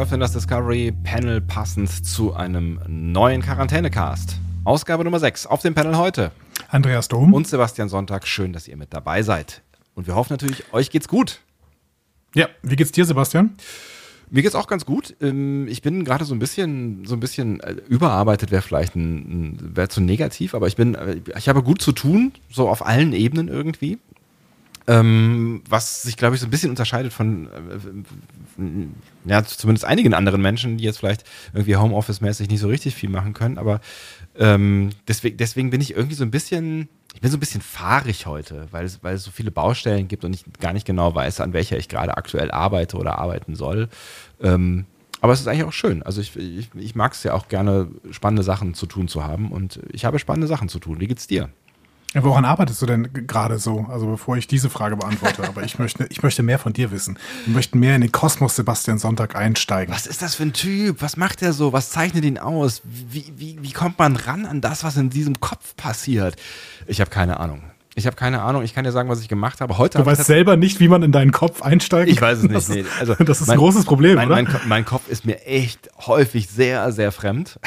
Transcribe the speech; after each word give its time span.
Eröffnen 0.00 0.20
das 0.20 0.32
Discovery 0.32 0.94
Panel 1.04 1.42
passend 1.42 1.90
zu 1.90 2.32
einem 2.32 2.80
neuen 2.88 3.42
Quarantänecast. 3.42 4.38
Ausgabe 4.64 5.04
Nummer 5.04 5.18
6 5.18 5.44
auf 5.44 5.60
dem 5.60 5.74
Panel 5.74 5.98
heute. 5.98 6.32
Andreas 6.70 7.08
Dom. 7.08 7.34
Und 7.34 7.46
Sebastian 7.46 7.90
Sonntag. 7.90 8.26
Schön, 8.26 8.54
dass 8.54 8.66
ihr 8.66 8.78
mit 8.78 8.94
dabei 8.94 9.22
seid. 9.22 9.60
Und 9.94 10.06
wir 10.06 10.14
hoffen 10.14 10.32
natürlich, 10.32 10.72
euch 10.72 10.88
geht's 10.88 11.06
gut. 11.06 11.40
ja, 12.34 12.48
wie 12.62 12.76
geht's 12.76 12.92
dir, 12.92 13.04
Sebastian? 13.04 13.58
Mir 14.30 14.40
geht's 14.40 14.54
auch 14.54 14.68
ganz 14.68 14.86
gut. 14.86 15.14
Ähm, 15.20 15.68
Ich 15.68 15.82
bin 15.82 16.02
gerade 16.06 16.24
so 16.24 16.34
ein 16.34 16.38
bisschen, 16.38 17.04
so 17.04 17.14
ein 17.14 17.20
bisschen 17.20 17.60
äh, 17.60 17.72
überarbeitet, 17.86 18.50
wäre 18.50 18.62
vielleicht 18.62 18.96
ein, 18.96 19.58
wäre 19.76 19.88
zu 19.88 20.00
negativ, 20.00 20.54
aber 20.54 20.66
ich 20.66 20.76
bin, 20.76 20.94
äh, 20.94 21.20
ich 21.36 21.50
habe 21.50 21.62
gut 21.62 21.82
zu 21.82 21.92
tun, 21.92 22.32
so 22.50 22.70
auf 22.70 22.86
allen 22.86 23.12
Ebenen 23.12 23.48
irgendwie. 23.48 23.98
Ähm, 24.90 25.62
was 25.68 26.02
sich, 26.02 26.16
glaube 26.16 26.34
ich, 26.34 26.40
so 26.40 26.48
ein 26.48 26.50
bisschen 26.50 26.70
unterscheidet 26.70 27.12
von, 27.12 27.46
äh, 27.46 29.28
ja, 29.30 29.44
zumindest 29.44 29.84
einigen 29.84 30.14
anderen 30.14 30.42
Menschen, 30.42 30.78
die 30.78 30.84
jetzt 30.84 30.98
vielleicht 30.98 31.22
irgendwie 31.52 31.76
Homeoffice-mäßig 31.76 32.48
nicht 32.48 32.58
so 32.58 32.66
richtig 32.66 32.96
viel 32.96 33.08
machen 33.08 33.32
können, 33.32 33.56
aber 33.56 33.80
ähm, 34.36 34.90
deswegen, 35.06 35.36
deswegen 35.36 35.70
bin 35.70 35.80
ich 35.80 35.94
irgendwie 35.94 36.16
so 36.16 36.24
ein 36.24 36.32
bisschen, 36.32 36.88
ich 37.14 37.20
bin 37.20 37.30
so 37.30 37.36
ein 37.36 37.40
bisschen 37.40 37.60
fahrig 37.60 38.26
heute, 38.26 38.66
weil 38.72 38.84
es, 38.84 39.00
weil 39.04 39.14
es 39.14 39.22
so 39.22 39.30
viele 39.30 39.52
Baustellen 39.52 40.08
gibt 40.08 40.24
und 40.24 40.34
ich 40.34 40.44
gar 40.58 40.72
nicht 40.72 40.86
genau 40.86 41.14
weiß, 41.14 41.40
an 41.40 41.52
welcher 41.52 41.78
ich 41.78 41.88
gerade 41.88 42.16
aktuell 42.16 42.50
arbeite 42.50 42.96
oder 42.96 43.16
arbeiten 43.18 43.54
soll. 43.54 43.88
Ähm, 44.42 44.86
aber 45.20 45.34
es 45.34 45.40
ist 45.40 45.46
eigentlich 45.46 45.64
auch 45.64 45.72
schön. 45.72 46.02
Also 46.02 46.20
ich, 46.20 46.34
ich, 46.34 46.68
ich 46.74 46.94
mag 46.96 47.12
es 47.12 47.22
ja 47.22 47.34
auch 47.34 47.46
gerne, 47.46 47.88
spannende 48.10 48.42
Sachen 48.42 48.74
zu 48.74 48.86
tun 48.86 49.06
zu 49.06 49.22
haben 49.22 49.52
und 49.52 49.78
ich 49.92 50.04
habe 50.04 50.18
spannende 50.18 50.48
Sachen 50.48 50.68
zu 50.68 50.80
tun. 50.80 50.98
Wie 50.98 51.06
geht's 51.06 51.28
dir? 51.28 51.48
Woran 52.14 52.44
arbeitest 52.44 52.82
du 52.82 52.86
denn 52.86 53.08
gerade 53.28 53.58
so? 53.58 53.86
Also 53.88 54.06
bevor 54.06 54.36
ich 54.36 54.48
diese 54.48 54.68
Frage 54.68 54.96
beantworte, 54.96 55.46
aber 55.46 55.62
ich 55.62 55.78
möchte, 55.78 56.06
ich 56.10 56.24
möchte 56.24 56.42
mehr 56.42 56.58
von 56.58 56.72
dir 56.72 56.90
wissen. 56.90 57.18
Wir 57.46 57.54
möchten 57.54 57.78
mehr 57.78 57.94
in 57.94 58.00
den 58.00 58.10
Kosmos 58.10 58.56
Sebastian 58.56 58.98
Sonntag 58.98 59.36
einsteigen. 59.36 59.94
Was 59.94 60.06
ist 60.08 60.20
das 60.20 60.34
für 60.34 60.42
ein 60.42 60.52
Typ? 60.52 61.02
Was 61.02 61.16
macht 61.16 61.40
er 61.40 61.52
so? 61.52 61.72
Was 61.72 61.90
zeichnet 61.90 62.24
ihn 62.24 62.38
aus? 62.38 62.82
Wie, 62.84 63.32
wie, 63.36 63.58
wie 63.62 63.70
kommt 63.70 63.98
man 64.00 64.16
ran 64.16 64.44
an 64.44 64.60
das, 64.60 64.82
was 64.82 64.96
in 64.96 65.10
diesem 65.10 65.38
Kopf 65.40 65.76
passiert? 65.76 66.34
Ich 66.88 67.00
habe 67.00 67.10
keine 67.10 67.38
Ahnung. 67.38 67.62
Ich 67.94 68.06
habe 68.06 68.16
keine 68.16 68.42
Ahnung. 68.42 68.62
Ich 68.64 68.74
kann 68.74 68.84
dir 68.84 68.92
sagen, 68.92 69.08
was 69.08 69.20
ich 69.20 69.28
gemacht 69.28 69.60
habe. 69.60 69.78
Heute 69.78 69.98
Du 69.98 70.06
weißt 70.06 70.24
selber 70.24 70.56
nicht, 70.56 70.80
wie 70.80 70.88
man 70.88 71.04
in 71.04 71.12
deinen 71.12 71.30
Kopf 71.32 71.62
einsteigen 71.62 72.12
Ich 72.12 72.20
weiß 72.20 72.38
es 72.38 72.42
nicht. 72.44 72.54
Das, 72.56 72.68
Nee. 72.68 72.84
Also, 72.98 73.14
das 73.20 73.40
ist 73.40 73.46
mein- 73.46 73.54
ein 73.56 73.60
großes 73.60 73.84
Problem, 73.84 74.16
mein, 74.16 74.26
oder? 74.26 74.42
Mein, 74.42 74.48
mein 74.66 74.84
Kopf 74.84 75.08
ist 75.08 75.24
mir 75.26 75.44
echt 75.46 75.88
häufig 76.06 76.48
sehr, 76.48 76.90
sehr 76.90 77.12
fremd. 77.12 77.60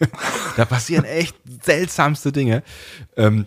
da 0.56 0.66
passieren 0.66 1.04
echt 1.04 1.36
seltsamste 1.62 2.32
Dinge. 2.32 2.62
Ähm, 3.16 3.46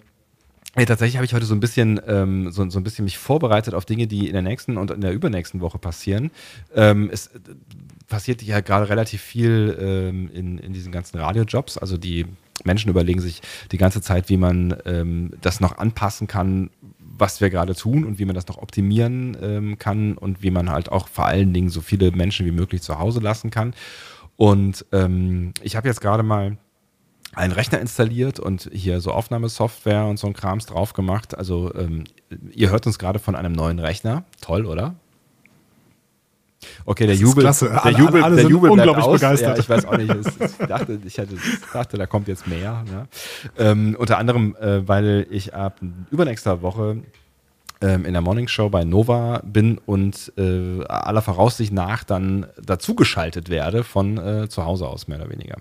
ja, 0.77 0.85
tatsächlich 0.85 1.17
habe 1.17 1.25
ich 1.25 1.33
heute 1.33 1.45
so 1.45 1.53
ein 1.53 1.59
bisschen 1.59 1.99
ähm, 2.07 2.51
so, 2.51 2.69
so 2.69 2.79
ein 2.79 2.83
bisschen 2.83 3.03
mich 3.03 3.17
vorbereitet 3.17 3.73
auf 3.73 3.85
Dinge, 3.85 4.07
die 4.07 4.27
in 4.27 4.33
der 4.33 4.41
nächsten 4.41 4.77
und 4.77 4.89
in 4.91 5.01
der 5.01 5.11
übernächsten 5.11 5.59
Woche 5.59 5.77
passieren. 5.77 6.31
Ähm, 6.73 7.09
es 7.11 7.27
äh, 7.27 7.39
passiert 8.07 8.41
ja 8.41 8.61
gerade 8.61 8.87
relativ 8.87 9.21
viel 9.21 9.77
ähm, 9.79 10.29
in, 10.33 10.57
in 10.59 10.71
diesen 10.71 10.93
ganzen 10.93 11.17
Radiojobs. 11.17 11.77
Also 11.77 11.97
die 11.97 12.25
Menschen 12.63 12.89
überlegen 12.89 13.19
sich 13.19 13.41
die 13.71 13.77
ganze 13.77 14.01
Zeit, 14.01 14.29
wie 14.29 14.37
man 14.37 14.75
ähm, 14.85 15.31
das 15.41 15.59
noch 15.59 15.77
anpassen 15.77 16.27
kann, 16.27 16.69
was 16.99 17.41
wir 17.41 17.49
gerade 17.49 17.75
tun 17.75 18.05
und 18.05 18.17
wie 18.17 18.25
man 18.25 18.35
das 18.35 18.47
noch 18.47 18.57
optimieren 18.57 19.35
ähm, 19.41 19.77
kann 19.77 20.17
und 20.17 20.41
wie 20.41 20.51
man 20.51 20.69
halt 20.69 20.89
auch 20.89 21.09
vor 21.09 21.25
allen 21.25 21.53
Dingen 21.53 21.69
so 21.69 21.81
viele 21.81 22.11
Menschen 22.11 22.45
wie 22.45 22.51
möglich 22.51 22.81
zu 22.81 22.97
Hause 22.97 23.19
lassen 23.19 23.49
kann. 23.49 23.73
Und 24.37 24.85
ähm, 24.93 25.53
ich 25.61 25.75
habe 25.75 25.87
jetzt 25.87 26.01
gerade 26.01 26.23
mal 26.23 26.57
einen 27.33 27.53
Rechner 27.53 27.79
installiert 27.79 28.39
und 28.39 28.69
hier 28.73 28.99
so 29.01 29.11
Aufnahmesoftware 29.11 30.05
und 30.05 30.17
so 30.17 30.27
ein 30.27 30.33
Krams 30.33 30.65
drauf 30.65 30.93
gemacht. 30.93 31.37
Also 31.37 31.73
ähm, 31.75 32.03
ihr 32.51 32.69
hört 32.71 32.85
uns 32.87 32.99
gerade 32.99 33.19
von 33.19 33.35
einem 33.35 33.53
neuen 33.53 33.79
Rechner. 33.79 34.23
Toll, 34.41 34.65
oder? 34.65 34.95
Okay, 36.85 37.07
der 37.07 37.15
Jubel, 37.15 37.43
der 37.43 37.83
Alle- 37.85 37.97
Jubel, 37.97 38.23
alle 38.23 38.35
der 38.35 38.45
Jubel 38.45 38.69
unglaublich 38.69 39.05
aus. 39.05 39.19
begeistert. 39.19 39.57
Ja, 39.57 39.63
ich 39.63 39.69
weiß 39.69 39.85
auch 39.85 39.97
nicht. 39.97 40.13
Ich 40.59 40.67
dachte, 40.67 40.99
ich 41.03 41.17
hatte, 41.19 41.35
dachte, 41.73 41.97
da 41.97 42.05
kommt 42.05 42.27
jetzt 42.27 42.47
mehr. 42.47 42.83
Ne? 42.83 43.07
Ähm, 43.57 43.95
unter 43.97 44.17
anderem, 44.19 44.55
äh, 44.59 44.87
weil 44.87 45.25
ich 45.31 45.55
ab 45.55 45.79
übernächster 46.11 46.61
Woche 46.61 46.97
ähm, 47.81 48.05
in 48.05 48.13
der 48.13 48.21
Morning 48.21 48.47
Show 48.47 48.69
bei 48.69 48.83
Nova 48.83 49.41
bin 49.43 49.79
und 49.79 50.31
äh, 50.37 50.83
aller 50.85 51.23
Voraussicht 51.23 51.73
nach 51.73 52.03
dann 52.03 52.45
dazugeschaltet 52.61 53.49
werde 53.49 53.83
von 53.83 54.17
äh, 54.19 54.47
zu 54.49 54.63
Hause 54.63 54.87
aus, 54.87 55.07
mehr 55.07 55.19
oder 55.19 55.31
weniger. 55.31 55.55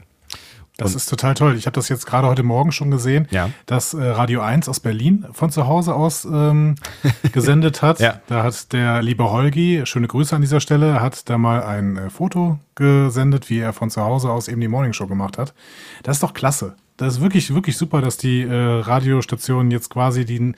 Das 0.80 0.92
Und- 0.92 0.96
ist 0.96 1.06
total 1.06 1.34
toll. 1.34 1.56
Ich 1.56 1.66
habe 1.66 1.74
das 1.74 1.88
jetzt 1.88 2.06
gerade 2.06 2.26
heute 2.26 2.42
Morgen 2.42 2.72
schon 2.72 2.91
gesehen, 2.91 3.28
Ja. 3.30 3.50
dass 3.66 3.94
äh, 3.94 4.02
Radio 4.02 4.41
1 4.41 4.68
aus 4.68 4.80
Berlin 4.80 5.26
von 5.32 5.50
zu 5.50 5.66
Hause 5.66 5.94
aus 5.94 6.24
ähm, 6.24 6.74
gesendet 7.32 7.82
hat. 7.82 8.00
Ja. 8.00 8.20
Da 8.28 8.42
hat 8.42 8.72
der 8.72 9.02
liebe 9.02 9.30
Holgi, 9.30 9.82
schöne 9.84 10.08
Grüße 10.08 10.34
an 10.34 10.41
dieser 10.42 10.60
Stelle, 10.60 11.00
hat 11.00 11.28
da 11.28 11.38
mal 11.38 11.62
ein 11.62 11.96
äh, 11.96 12.10
Foto 12.10 12.58
gesendet, 12.74 13.50
wie 13.50 13.58
er 13.58 13.72
von 13.72 13.91
zu 13.91 14.00
Hause 14.02 14.30
aus 14.30 14.48
eben 14.48 14.60
die 14.60 14.68
Morningshow 14.68 15.06
gemacht 15.06 15.36
hat. 15.38 15.54
Das 16.02 16.16
ist 16.16 16.22
doch 16.22 16.32
klasse. 16.34 16.74
Das 16.97 17.14
ist 17.14 17.20
wirklich, 17.22 17.54
wirklich 17.54 17.76
super, 17.78 18.00
dass 18.02 18.16
die 18.18 18.42
äh, 18.42 18.52
Radiostationen 18.54 19.70
jetzt 19.70 19.88
quasi 19.91 20.24
die, 20.24 20.52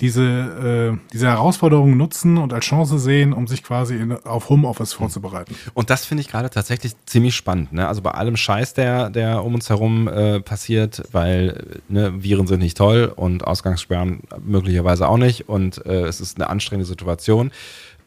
diese, 0.00 0.94
äh, 0.94 1.08
diese 1.12 1.26
Herausforderungen 1.26 1.96
nutzen 1.96 2.38
und 2.38 2.52
als 2.52 2.64
Chance 2.64 2.98
sehen, 2.98 3.32
um 3.32 3.46
sich 3.46 3.62
quasi 3.62 3.96
in, 3.96 4.12
auf 4.12 4.48
Homeoffice 4.48 4.92
vorzubereiten. 4.92 5.54
Und 5.74 5.90
das 5.90 6.04
finde 6.04 6.22
ich 6.22 6.28
gerade 6.28 6.50
tatsächlich 6.50 6.92
ziemlich 7.06 7.34
spannend. 7.34 7.72
Ne? 7.72 7.86
Also 7.86 8.02
bei 8.02 8.12
allem 8.12 8.36
Scheiß, 8.36 8.74
der, 8.74 9.10
der 9.10 9.44
um 9.44 9.54
uns 9.54 9.68
herum 9.68 10.08
äh, 10.08 10.40
passiert, 10.40 11.02
weil 11.12 11.80
ne, 11.88 12.22
Viren 12.22 12.46
sind 12.46 12.60
nicht 12.60 12.76
toll 12.76 13.12
und 13.14 13.46
Ausgangssperren 13.46 14.20
möglicherweise 14.44 15.08
auch 15.08 15.18
nicht 15.18 15.48
und 15.48 15.84
äh, 15.86 16.06
es 16.06 16.20
ist 16.20 16.36
eine 16.36 16.48
anstrengende 16.48 16.86
Situation. 16.86 17.50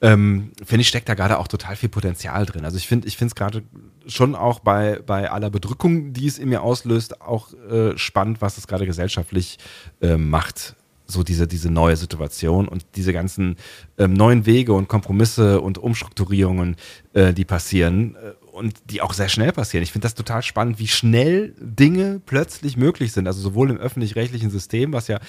Ähm, 0.04 0.52
finde 0.66 0.82
ich, 0.82 0.88
steckt 0.88 1.10
da 1.10 1.14
gerade 1.14 1.38
auch 1.38 1.48
total 1.48 1.76
viel 1.76 1.90
Potenzial 1.90 2.48
drin. 2.48 2.66
Also 2.66 2.78
ich 2.78 2.88
finde 2.88 3.08
ich 3.08 3.18
finde 3.18 3.32
es 3.32 3.36
gerade 3.36 3.62
schon 4.08 4.34
auch 4.34 4.60
bei, 4.60 5.00
bei 5.06 5.30
aller 5.30 5.52
Bedrückung, 5.52 6.12
die 6.14 6.26
es 6.26 6.40
in 6.40 6.50
mir 6.50 6.64
auslöst, 6.64 7.22
auch 7.22 7.54
äh, 7.70 7.96
spannend, 7.98 8.42
was 8.42 8.58
es 8.58 8.66
gerade 8.66 8.88
gesellschaftlich 8.88 9.60
äh, 10.02 10.18
macht 10.18 10.76
so 11.12 11.24
diese, 11.24 11.48
diese 11.48 11.70
neue 11.70 11.98
Situation 11.98 12.68
und 12.68 12.86
diese 12.96 13.14
ganzen 13.14 13.58
ähm, 13.98 14.14
neuen 14.14 14.46
Wege 14.46 14.74
und 14.74 14.88
Kompromisse 14.88 15.62
und 15.62 15.78
Umstrukturierungen, 15.78 16.76
äh, 17.14 17.34
die 17.34 17.46
passieren 17.46 18.16
äh, 18.16 18.34
und 18.52 18.76
die 18.90 19.02
auch 19.02 19.14
sehr 19.14 19.30
schnell 19.30 19.52
passieren. 19.52 19.84
Ich 19.84 19.92
finde 19.92 20.06
das 20.06 20.16
total 20.16 20.44
spannend, 20.44 20.80
wie 20.80 20.88
schnell 20.88 21.56
Dinge 21.60 22.22
plötzlich 22.26 22.78
möglich 22.78 23.12
sind. 23.14 23.28
Also 23.28 23.42
sowohl 23.42 23.70
im 23.70 23.78
öffentlich-rechtlichen 23.78 24.50
System, 24.50 24.94
was 24.94 25.08
ja 25.08 25.20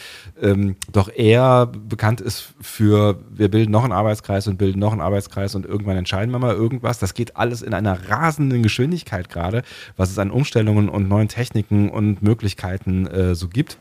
ähm, 0.40 0.76
doch 0.90 1.08
eher 1.08 1.66
bekannt 1.66 2.20
ist 2.20 2.52
für, 2.60 3.20
wir 3.30 3.48
bilden 3.48 3.70
noch 3.70 3.84
einen 3.84 3.92
Arbeitskreis 3.92 4.48
und 4.48 4.58
bilden 4.58 4.80
noch 4.80 4.92
einen 4.92 5.00
Arbeitskreis 5.00 5.54
und 5.54 5.66
irgendwann 5.66 5.96
entscheiden 5.96 6.32
wir 6.32 6.38
mal 6.38 6.54
irgendwas. 6.54 6.98
Das 6.98 7.14
geht 7.14 7.36
alles 7.36 7.62
in 7.62 7.74
einer 7.74 8.08
rasenden 8.08 8.62
Geschwindigkeit 8.62 9.28
gerade, 9.28 9.62
was 9.96 10.10
es 10.10 10.18
an 10.18 10.30
Umstellungen 10.30 10.88
und 10.88 11.08
neuen 11.08 11.28
Techniken 11.28 11.90
und 11.90 12.22
Möglichkeiten 12.22 13.06
äh, 13.06 13.34
so 13.34 13.48
gibt 13.48 13.78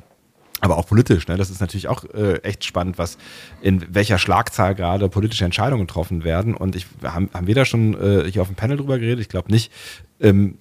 aber 0.61 0.77
auch 0.77 0.87
politisch. 0.87 1.27
Ne? 1.27 1.37
Das 1.37 1.49
ist 1.49 1.59
natürlich 1.59 1.87
auch 1.87 2.05
äh, 2.13 2.35
echt 2.43 2.63
spannend, 2.63 2.97
was 2.97 3.17
in 3.61 3.93
welcher 3.93 4.17
Schlagzahl 4.17 4.75
gerade 4.75 5.09
politische 5.09 5.43
Entscheidungen 5.43 5.87
getroffen 5.87 6.23
werden. 6.23 6.55
Und 6.55 6.75
ich 6.75 6.85
haben, 7.03 7.29
haben 7.33 7.47
wir 7.47 7.55
da 7.55 7.65
schon 7.65 7.93
äh, 7.99 8.31
hier 8.31 8.41
auf 8.41 8.47
dem 8.47 8.55
Panel 8.55 8.77
drüber 8.77 8.99
geredet? 8.99 9.19
Ich 9.19 9.29
glaube 9.29 9.51
nicht. 9.51 9.71
Ähm, 10.19 10.57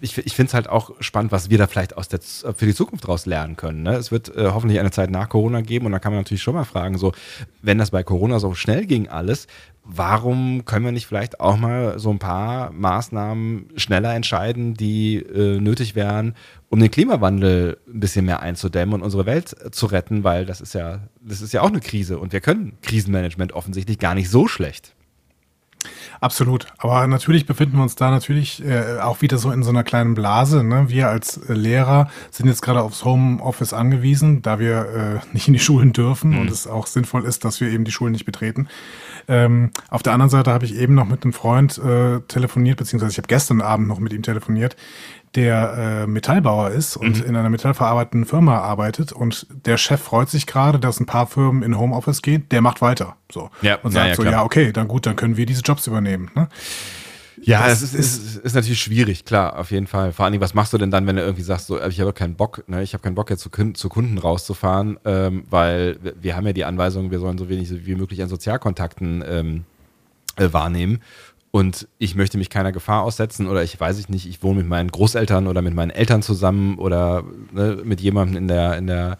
ich, 0.00 0.18
ich 0.18 0.34
finde 0.34 0.48
es 0.48 0.54
halt 0.54 0.68
auch 0.68 0.92
spannend, 1.00 1.32
was 1.32 1.50
wir 1.50 1.58
da 1.58 1.66
vielleicht 1.66 1.96
aus 1.96 2.08
der, 2.08 2.20
Z- 2.20 2.56
für 2.56 2.66
die 2.66 2.74
Zukunft 2.74 3.04
daraus 3.04 3.26
lernen 3.26 3.56
können. 3.56 3.82
Ne? 3.82 3.94
Es 3.94 4.10
wird 4.12 4.34
äh, 4.36 4.50
hoffentlich 4.52 4.80
eine 4.80 4.90
Zeit 4.90 5.10
nach 5.10 5.28
Corona 5.28 5.60
geben 5.60 5.86
und 5.86 5.92
da 5.92 5.98
kann 5.98 6.12
man 6.12 6.20
natürlich 6.20 6.42
schon 6.42 6.54
mal 6.54 6.64
fragen, 6.64 6.98
so, 6.98 7.12
wenn 7.62 7.78
das 7.78 7.90
bei 7.90 8.02
Corona 8.02 8.38
so 8.38 8.54
schnell 8.54 8.86
ging 8.86 9.08
alles, 9.08 9.46
warum 9.84 10.64
können 10.64 10.84
wir 10.84 10.92
nicht 10.92 11.06
vielleicht 11.06 11.40
auch 11.40 11.56
mal 11.56 11.98
so 11.98 12.10
ein 12.10 12.18
paar 12.18 12.70
Maßnahmen 12.72 13.70
schneller 13.76 14.14
entscheiden, 14.14 14.74
die 14.74 15.16
äh, 15.16 15.58
nötig 15.60 15.94
wären, 15.94 16.34
um 16.68 16.78
den 16.78 16.90
Klimawandel 16.90 17.78
ein 17.88 18.00
bisschen 18.00 18.24
mehr 18.24 18.40
einzudämmen 18.40 18.94
und 18.94 19.02
unsere 19.02 19.26
Welt 19.26 19.56
äh, 19.60 19.70
zu 19.70 19.86
retten, 19.86 20.22
weil 20.22 20.46
das 20.46 20.60
ist 20.60 20.74
ja, 20.74 21.00
das 21.20 21.40
ist 21.40 21.52
ja 21.52 21.62
auch 21.62 21.68
eine 21.68 21.80
Krise 21.80 22.18
und 22.18 22.32
wir 22.32 22.40
können 22.40 22.78
Krisenmanagement 22.82 23.52
offensichtlich 23.52 23.98
gar 23.98 24.14
nicht 24.14 24.30
so 24.30 24.46
schlecht. 24.46 24.94
Absolut. 26.22 26.68
Aber 26.78 27.04
natürlich 27.08 27.46
befinden 27.46 27.78
wir 27.78 27.82
uns 27.82 27.96
da 27.96 28.12
natürlich 28.12 28.64
äh, 28.64 29.00
auch 29.00 29.22
wieder 29.22 29.38
so 29.38 29.50
in 29.50 29.64
so 29.64 29.70
einer 29.70 29.82
kleinen 29.82 30.14
Blase. 30.14 30.62
Ne? 30.62 30.84
Wir 30.88 31.08
als 31.08 31.36
äh, 31.36 31.52
Lehrer 31.52 32.08
sind 32.30 32.46
jetzt 32.46 32.62
gerade 32.62 32.80
aufs 32.80 33.04
Homeoffice 33.04 33.72
angewiesen, 33.72 34.40
da 34.40 34.60
wir 34.60 35.20
äh, 35.24 35.32
nicht 35.32 35.48
in 35.48 35.52
die 35.52 35.58
Schulen 35.58 35.92
dürfen 35.92 36.30
mhm. 36.30 36.38
und 36.42 36.50
es 36.52 36.68
auch 36.68 36.86
sinnvoll 36.86 37.24
ist, 37.24 37.44
dass 37.44 37.60
wir 37.60 37.70
eben 37.70 37.84
die 37.84 37.90
Schulen 37.90 38.12
nicht 38.12 38.24
betreten. 38.24 38.68
Ähm, 39.26 39.72
auf 39.90 40.04
der 40.04 40.12
anderen 40.12 40.30
Seite 40.30 40.52
habe 40.52 40.64
ich 40.64 40.76
eben 40.76 40.94
noch 40.94 41.08
mit 41.08 41.24
einem 41.24 41.32
Freund 41.32 41.78
äh, 41.78 42.20
telefoniert, 42.28 42.78
beziehungsweise 42.78 43.10
ich 43.10 43.18
habe 43.18 43.26
gestern 43.26 43.60
Abend 43.60 43.88
noch 43.88 43.98
mit 43.98 44.12
ihm 44.12 44.22
telefoniert, 44.22 44.76
der 45.34 46.02
äh, 46.02 46.06
Metallbauer 46.06 46.70
ist 46.70 46.96
und 46.96 47.20
mhm. 47.20 47.30
in 47.30 47.36
einer 47.36 47.48
metallverarbeitenden 47.48 48.28
Firma 48.28 48.58
arbeitet 48.58 49.12
und 49.12 49.46
der 49.64 49.78
Chef 49.78 50.00
freut 50.00 50.28
sich 50.28 50.46
gerade, 50.46 50.78
dass 50.78 51.00
ein 51.00 51.06
paar 51.06 51.26
Firmen 51.26 51.62
in 51.62 51.78
Homeoffice 51.78 52.20
gehen, 52.22 52.46
der 52.50 52.60
macht 52.60 52.82
weiter. 52.82 53.16
So. 53.30 53.50
Ja, 53.62 53.76
und 53.76 53.92
sagt 53.92 54.04
ja, 54.04 54.10
ja, 54.10 54.14
so, 54.14 54.24
ja, 54.24 54.42
okay, 54.44 54.72
dann 54.72 54.88
gut, 54.88 55.06
dann 55.06 55.16
können 55.16 55.36
wir 55.36 55.46
diese 55.46 55.62
Jobs 55.62 55.86
übernehmen. 55.86 56.30
Ne? 56.34 56.48
Ja, 57.40 57.66
das 57.66 57.82
es 57.82 57.94
ist, 57.94 58.24
ist, 58.24 58.36
ist, 58.36 58.54
natürlich 58.54 58.80
schwierig, 58.80 59.24
klar, 59.24 59.58
auf 59.58 59.70
jeden 59.70 59.86
Fall. 59.86 60.12
Vor 60.12 60.24
allen 60.24 60.32
Dingen, 60.32 60.42
was 60.42 60.54
machst 60.54 60.72
du 60.74 60.78
denn 60.78 60.90
dann, 60.90 61.06
wenn 61.06 61.16
du 61.16 61.22
irgendwie 61.22 61.42
sagst, 61.42 61.66
so, 61.66 61.82
ich 61.82 62.00
habe 62.00 62.12
keinen 62.12 62.36
Bock, 62.36 62.62
ne? 62.68 62.82
ich 62.82 62.92
habe 62.92 63.02
keinen 63.02 63.14
Bock 63.14 63.30
jetzt 63.30 63.40
zu, 63.40 63.50
zu 63.72 63.88
Kunden 63.88 64.18
rauszufahren, 64.18 64.98
ähm, 65.04 65.44
weil 65.50 65.98
wir 66.20 66.36
haben 66.36 66.46
ja 66.46 66.52
die 66.52 66.64
Anweisung, 66.64 67.10
wir 67.10 67.18
sollen 67.18 67.38
so 67.38 67.48
wenig 67.48 67.68
wie 67.86 67.94
möglich 67.96 68.22
an 68.22 68.28
Sozialkontakten 68.28 69.24
ähm, 69.26 69.64
äh, 70.36 70.52
wahrnehmen 70.52 71.00
und 71.52 71.86
ich 71.98 72.14
möchte 72.14 72.38
mich 72.38 72.48
keiner 72.48 72.72
Gefahr 72.72 73.02
aussetzen 73.02 73.46
oder 73.46 73.62
ich 73.62 73.78
weiß 73.78 73.98
ich 73.98 74.08
nicht, 74.08 74.26
ich 74.26 74.42
wohne 74.42 74.60
mit 74.60 74.68
meinen 74.68 74.90
Großeltern 74.90 75.46
oder 75.46 75.60
mit 75.60 75.74
meinen 75.74 75.90
Eltern 75.90 76.22
zusammen 76.22 76.78
oder 76.78 77.24
ne, 77.52 77.78
mit 77.84 78.00
jemandem 78.00 78.38
in 78.38 78.48
der, 78.48 78.78
in 78.78 78.86
der 78.86 79.18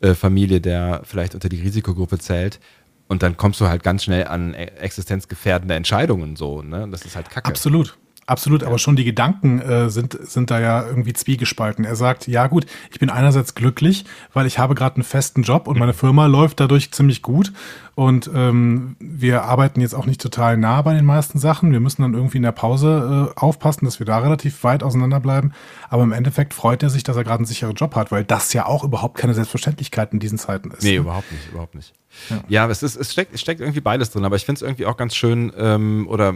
äh, 0.00 0.14
Familie, 0.14 0.62
der 0.62 1.02
vielleicht 1.04 1.34
unter 1.34 1.50
die 1.50 1.60
Risikogruppe 1.60 2.18
zählt. 2.18 2.58
Und 3.06 3.22
dann 3.22 3.36
kommst 3.36 3.60
du 3.60 3.68
halt 3.68 3.82
ganz 3.82 4.04
schnell 4.04 4.26
an 4.26 4.54
e-, 4.54 4.64
existenzgefährdende 4.64 5.74
Entscheidungen 5.74 6.36
so, 6.36 6.62
ne? 6.62 6.88
Das 6.90 7.02
ist 7.02 7.16
halt 7.16 7.28
kacke. 7.28 7.46
Absolut. 7.46 7.98
Absolut, 8.28 8.62
aber 8.62 8.78
schon 8.78 8.94
die 8.94 9.04
Gedanken 9.04 9.58
äh, 9.58 9.88
sind, 9.88 10.18
sind 10.20 10.50
da 10.50 10.60
ja 10.60 10.86
irgendwie 10.86 11.14
zwiegespalten. 11.14 11.86
Er 11.86 11.96
sagt, 11.96 12.28
ja 12.28 12.46
gut, 12.46 12.66
ich 12.92 12.98
bin 12.98 13.08
einerseits 13.08 13.54
glücklich, 13.54 14.04
weil 14.34 14.44
ich 14.44 14.58
habe 14.58 14.74
gerade 14.74 14.96
einen 14.96 15.02
festen 15.02 15.44
Job 15.44 15.66
und 15.66 15.78
meine 15.78 15.94
Firma 15.94 16.26
läuft 16.26 16.60
dadurch 16.60 16.92
ziemlich 16.92 17.22
gut. 17.22 17.54
Und 17.94 18.30
ähm, 18.34 18.96
wir 19.00 19.44
arbeiten 19.44 19.80
jetzt 19.80 19.94
auch 19.94 20.04
nicht 20.04 20.20
total 20.20 20.58
nah 20.58 20.82
bei 20.82 20.92
den 20.92 21.06
meisten 21.06 21.38
Sachen. 21.38 21.72
Wir 21.72 21.80
müssen 21.80 22.02
dann 22.02 22.12
irgendwie 22.12 22.36
in 22.36 22.42
der 22.42 22.52
Pause 22.52 23.32
äh, 23.34 23.40
aufpassen, 23.40 23.86
dass 23.86 23.98
wir 23.98 24.04
da 24.04 24.18
relativ 24.18 24.62
weit 24.62 24.82
auseinander 24.82 25.20
bleiben. 25.20 25.52
Aber 25.88 26.02
im 26.02 26.12
Endeffekt 26.12 26.52
freut 26.52 26.82
er 26.82 26.90
sich, 26.90 27.04
dass 27.04 27.16
er 27.16 27.24
gerade 27.24 27.38
einen 27.38 27.46
sicheren 27.46 27.76
Job 27.76 27.96
hat, 27.96 28.12
weil 28.12 28.24
das 28.24 28.52
ja 28.52 28.66
auch 28.66 28.84
überhaupt 28.84 29.16
keine 29.16 29.32
Selbstverständlichkeit 29.32 30.12
in 30.12 30.20
diesen 30.20 30.36
Zeiten 30.36 30.70
ist. 30.70 30.82
Nee, 30.82 30.92
ne? 30.92 30.96
überhaupt 30.98 31.32
nicht, 31.32 31.50
überhaupt 31.50 31.74
nicht. 31.74 31.94
Ja, 32.30 32.44
ja 32.48 32.68
es, 32.68 32.82
ist, 32.82 32.96
es, 32.96 33.12
steckt, 33.12 33.34
es 33.34 33.40
steckt 33.40 33.60
irgendwie 33.60 33.80
beides 33.80 34.10
drin, 34.10 34.24
aber 34.24 34.36
ich 34.36 34.44
finde 34.44 34.58
es 34.58 34.62
irgendwie 34.62 34.86
auch 34.86 34.96
ganz 34.96 35.14
schön 35.14 35.52
ähm, 35.56 36.06
oder 36.08 36.34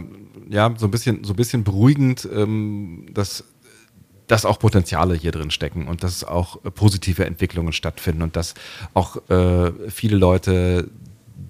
ja, 0.49 0.73
so 0.77 0.87
ein 0.87 0.91
bisschen, 0.91 1.23
so 1.23 1.33
ein 1.33 1.35
bisschen 1.35 1.63
beruhigend, 1.63 2.27
ähm, 2.33 3.07
dass 3.13 3.43
dass 4.27 4.45
auch 4.45 4.57
Potenziale 4.57 5.15
hier 5.15 5.31
drin 5.31 5.51
stecken 5.51 5.87
und 5.87 6.03
dass 6.03 6.23
auch 6.23 6.57
positive 6.75 7.25
Entwicklungen 7.25 7.73
stattfinden 7.73 8.21
und 8.21 8.35
dass 8.35 8.53
auch 8.93 9.17
äh, 9.29 9.71
viele 9.89 10.15
Leute, 10.17 10.89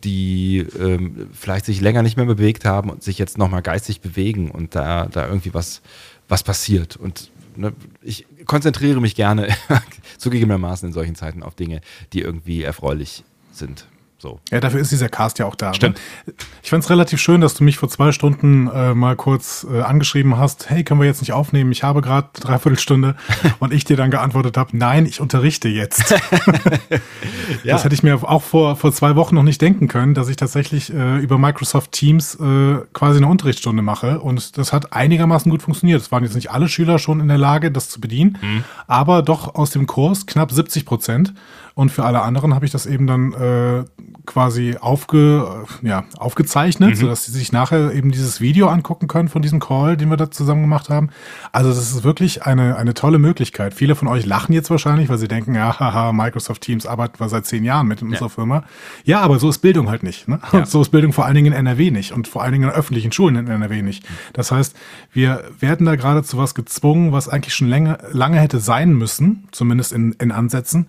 die 0.04 0.66
ähm, 0.80 1.30
vielleicht 1.34 1.66
sich 1.66 1.82
länger 1.82 2.02
nicht 2.02 2.18
mehr 2.18 2.26
bewegt 2.26 2.66
haben 2.66 2.90
und 2.90 3.04
sich 3.04 3.18
jetzt 3.18 3.38
nochmal 3.38 3.62
geistig 3.62 4.02
bewegen 4.02 4.52
und 4.52 4.76
da, 4.76 5.06
da 5.06 5.28
irgendwie 5.28 5.54
was, 5.54 5.82
was 6.28 6.44
passiert. 6.44 6.98
Und 6.98 7.32
ne, 7.56 7.74
ich 8.02 8.26
konzentriere 8.46 9.00
mich 9.00 9.16
gerne 9.16 9.50
zugegebenermaßen 10.18 10.90
in 10.90 10.94
solchen 10.94 11.16
Zeiten 11.16 11.44
auf 11.44 11.56
Dinge, 11.56 11.82
die 12.12 12.22
irgendwie 12.22 12.64
erfreulich 12.64 13.24
sind. 13.52 13.88
So. 14.24 14.40
Ja, 14.52 14.62
dafür 14.62 14.80
ist 14.80 14.90
dieser 14.90 15.10
Cast 15.10 15.38
ja 15.40 15.46
auch 15.46 15.56
da. 15.56 15.72
Ne? 15.72 15.76
Stimmt. 15.76 16.00
Ne? 16.26 16.34
Ich 16.64 16.70
fand 16.70 16.82
es 16.82 16.90
relativ 16.90 17.20
schön, 17.20 17.42
dass 17.42 17.56
du 17.56 17.66
mich 17.66 17.78
vor 17.78 17.90
zwei 17.90 18.14
Stunden 18.14 18.68
äh, 18.68 18.94
mal 18.94 19.18
kurz 19.18 19.68
äh, 19.70 19.82
angeschrieben 19.82 20.38
hast, 20.38 20.70
hey, 20.70 20.86
können 20.86 21.02
wir 21.02 21.08
jetzt 21.08 21.20
nicht 21.20 21.34
aufnehmen? 21.34 21.74
Ich 21.74 21.84
habe 21.84 22.00
gerade 22.00 22.30
dreiviertel 22.34 22.80
Stunde 22.80 23.18
und 23.60 23.74
ich 23.74 23.84
dir 23.84 23.98
dann 23.98 24.12
geantwortet 24.12 24.56
habe, 24.56 24.78
nein, 24.78 25.06
ich 25.06 25.20
unterrichte 25.20 25.68
jetzt. 25.68 26.12
ja. 27.66 27.74
Das 27.74 27.84
hätte 27.84 27.96
ich 27.96 28.02
mir 28.02 28.24
auch 28.24 28.44
vor, 28.44 28.78
vor 28.78 28.94
zwei 28.94 29.18
Wochen 29.18 29.36
noch 29.36 29.44
nicht 29.44 29.62
denken 29.62 29.90
können, 29.90 30.14
dass 30.14 30.30
ich 30.30 30.38
tatsächlich 30.38 30.94
äh, 30.94 31.18
über 31.18 31.38
Microsoft 31.38 31.92
Teams 31.92 32.36
äh, 32.36 32.78
quasi 32.94 33.18
eine 33.18 33.28
Unterrichtsstunde 33.28 33.82
mache 33.82 34.22
und 34.22 34.58
das 34.58 34.72
hat 34.72 34.94
einigermaßen 34.94 35.52
gut 35.52 35.64
funktioniert. 35.64 36.00
Es 36.00 36.14
waren 36.14 36.24
jetzt 36.24 36.36
nicht 36.36 36.50
alle 36.50 36.70
Schüler 36.70 36.98
schon 36.98 37.20
in 37.20 37.28
der 37.28 37.38
Lage, 37.38 37.72
das 37.72 37.90
zu 37.90 38.00
bedienen, 38.00 38.38
mhm. 38.42 38.64
aber 38.88 39.22
doch 39.22 39.56
aus 39.56 39.72
dem 39.72 39.86
Kurs 39.86 40.26
knapp 40.28 40.50
70 40.50 40.86
Prozent. 40.86 41.34
Und 41.76 41.92
für 41.92 42.06
alle 42.06 42.22
anderen 42.22 42.54
habe 42.54 42.66
ich 42.66 42.72
das 42.72 42.86
eben 42.86 43.08
dann 43.08 43.34
äh, 43.34 43.84
quasi 44.28 44.78
aufge, 44.80 45.66
ja, 45.82 46.04
aufgezeichnet, 46.18 46.92
mhm. 46.92 46.96
sodass 46.96 47.26
sie 47.26 47.32
sich 47.32 47.52
nachher 47.52 47.92
eben 47.94 48.12
dieses 48.12 48.40
Video 48.42 48.68
angucken 48.68 49.08
können 49.08 49.28
von 49.28 49.42
diesem 49.42 49.60
Call, 49.60 49.98
den 49.98 50.10
wir 50.10 50.18
da 50.18 50.30
zusammen 50.30 50.62
gemacht 50.62 50.90
haben. 50.90 51.10
Also 51.52 51.70
das 51.70 51.80
ist 51.80 52.04
wirklich 52.04 52.46
eine, 52.46 52.78
eine 52.78 52.94
tolle 52.94 53.18
Möglichkeit. 53.18 53.74
Viele 53.74 53.96
von 53.96 54.08
euch 54.08 54.26
lachen 54.28 54.54
jetzt 54.54 54.70
wahrscheinlich, 54.70 55.10
weil 55.10 55.18
sie 55.18 55.28
denken, 55.28 55.56
ja, 55.56 55.80
haha, 55.80 56.14
Microsoft 56.14 56.62
Teams 56.62 56.86
arbeitet 56.86 57.20
wir 57.20 57.28
seit 57.28 57.48
zehn 57.48 57.64
Jahren 57.64 57.88
mit 57.88 58.02
in 58.02 58.10
ja. 58.10 58.12
unserer 58.14 58.30
Firma. 58.30 58.64
Ja, 59.04 59.22
aber 59.22 59.40
so 59.40 59.50
ist 59.50 59.58
Bildung 59.60 59.90
halt 59.90 60.04
nicht. 60.04 60.28
Ne? 60.28 60.40
Ja. 60.52 60.60
Und 60.60 60.68
so 60.70 60.82
ist 60.82 60.90
Bildung 60.90 61.12
vor 61.12 61.26
allen 61.26 61.36
Dingen 61.36 61.48
in 61.48 61.54
NRW 61.54 61.90
nicht 61.90 62.12
und 62.12 62.28
vor 62.28 62.44
allen 62.44 62.54
Dingen 62.54 62.66
in 62.66 62.70
öffentlichen 62.70 63.12
Schulen 63.12 63.36
in 63.36 63.48
NRW 63.48 63.82
nicht. 63.82 64.06
Das 64.34 64.52
heißt, 64.52 64.76
wir 65.12 65.44
werden 65.60 65.88
da 65.88 65.96
gerade 65.96 66.22
zu 66.22 66.38
was 66.38 66.54
gezwungen, 66.54 67.12
was 67.12 67.30
eigentlich 67.30 67.56
schon 67.56 67.68
länger, 67.68 67.98
lange 68.12 68.40
hätte 68.40 68.60
sein 68.60 68.94
müssen, 68.94 69.48
zumindest 69.52 69.92
in, 69.92 70.14
in 70.14 70.32
Ansätzen. 70.32 70.88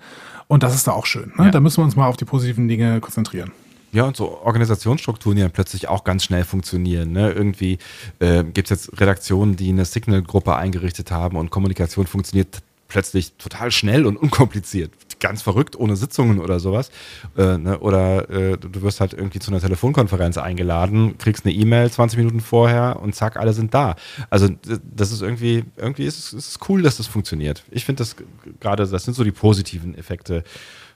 Und 0.48 0.62
das 0.62 0.74
ist 0.74 0.86
da 0.86 0.92
auch 0.92 1.06
schön. 1.06 1.32
Ne? 1.36 1.46
Ja. 1.46 1.50
Da 1.50 1.60
müssen 1.60 1.78
wir 1.78 1.84
uns 1.84 1.96
mal 1.96 2.06
auf 2.06 2.16
die 2.16 2.24
positiven 2.24 2.68
Dinge 2.68 3.00
konzentrieren. 3.00 3.52
Ja, 3.92 4.04
und 4.04 4.16
so 4.16 4.40
Organisationsstrukturen, 4.40 5.36
die 5.36 5.42
dann 5.42 5.52
plötzlich 5.52 5.88
auch 5.88 6.02
ganz 6.02 6.24
schnell 6.24 6.44
funktionieren. 6.44 7.12
Ne? 7.12 7.30
Irgendwie 7.30 7.78
äh, 8.18 8.42
gibt 8.42 8.70
es 8.70 8.88
jetzt 8.88 9.00
Redaktionen, 9.00 9.54
die 9.54 9.68
eine 9.68 9.84
Signal-Gruppe 9.84 10.56
eingerichtet 10.56 11.12
haben 11.12 11.36
und 11.36 11.50
Kommunikation 11.50 12.06
funktioniert 12.06 12.60
plötzlich 12.88 13.32
total 13.34 13.70
schnell 13.70 14.04
und 14.04 14.16
unkompliziert. 14.16 14.90
Ganz 15.24 15.40
verrückt, 15.40 15.74
ohne 15.74 15.96
Sitzungen 15.96 16.38
oder 16.38 16.60
sowas. 16.60 16.90
Äh, 17.34 17.56
ne? 17.56 17.78
Oder 17.78 18.28
äh, 18.28 18.58
du 18.58 18.82
wirst 18.82 19.00
halt 19.00 19.14
irgendwie 19.14 19.38
zu 19.38 19.50
einer 19.50 19.58
Telefonkonferenz 19.58 20.36
eingeladen, 20.36 21.16
kriegst 21.16 21.46
eine 21.46 21.54
E-Mail 21.54 21.90
20 21.90 22.18
Minuten 22.18 22.42
vorher 22.42 23.00
und 23.00 23.14
zack, 23.14 23.38
alle 23.38 23.54
sind 23.54 23.72
da. 23.72 23.96
Also 24.28 24.50
das 24.84 25.12
ist 25.12 25.22
irgendwie, 25.22 25.64
irgendwie 25.78 26.04
ist 26.04 26.34
es, 26.34 26.58
cool, 26.68 26.82
dass 26.82 26.98
das 26.98 27.06
funktioniert. 27.06 27.64
Ich 27.70 27.86
finde 27.86 28.00
das 28.00 28.16
gerade, 28.60 28.86
das 28.86 29.04
sind 29.04 29.14
so 29.14 29.24
die 29.24 29.32
positiven 29.32 29.96
Effekte 29.96 30.44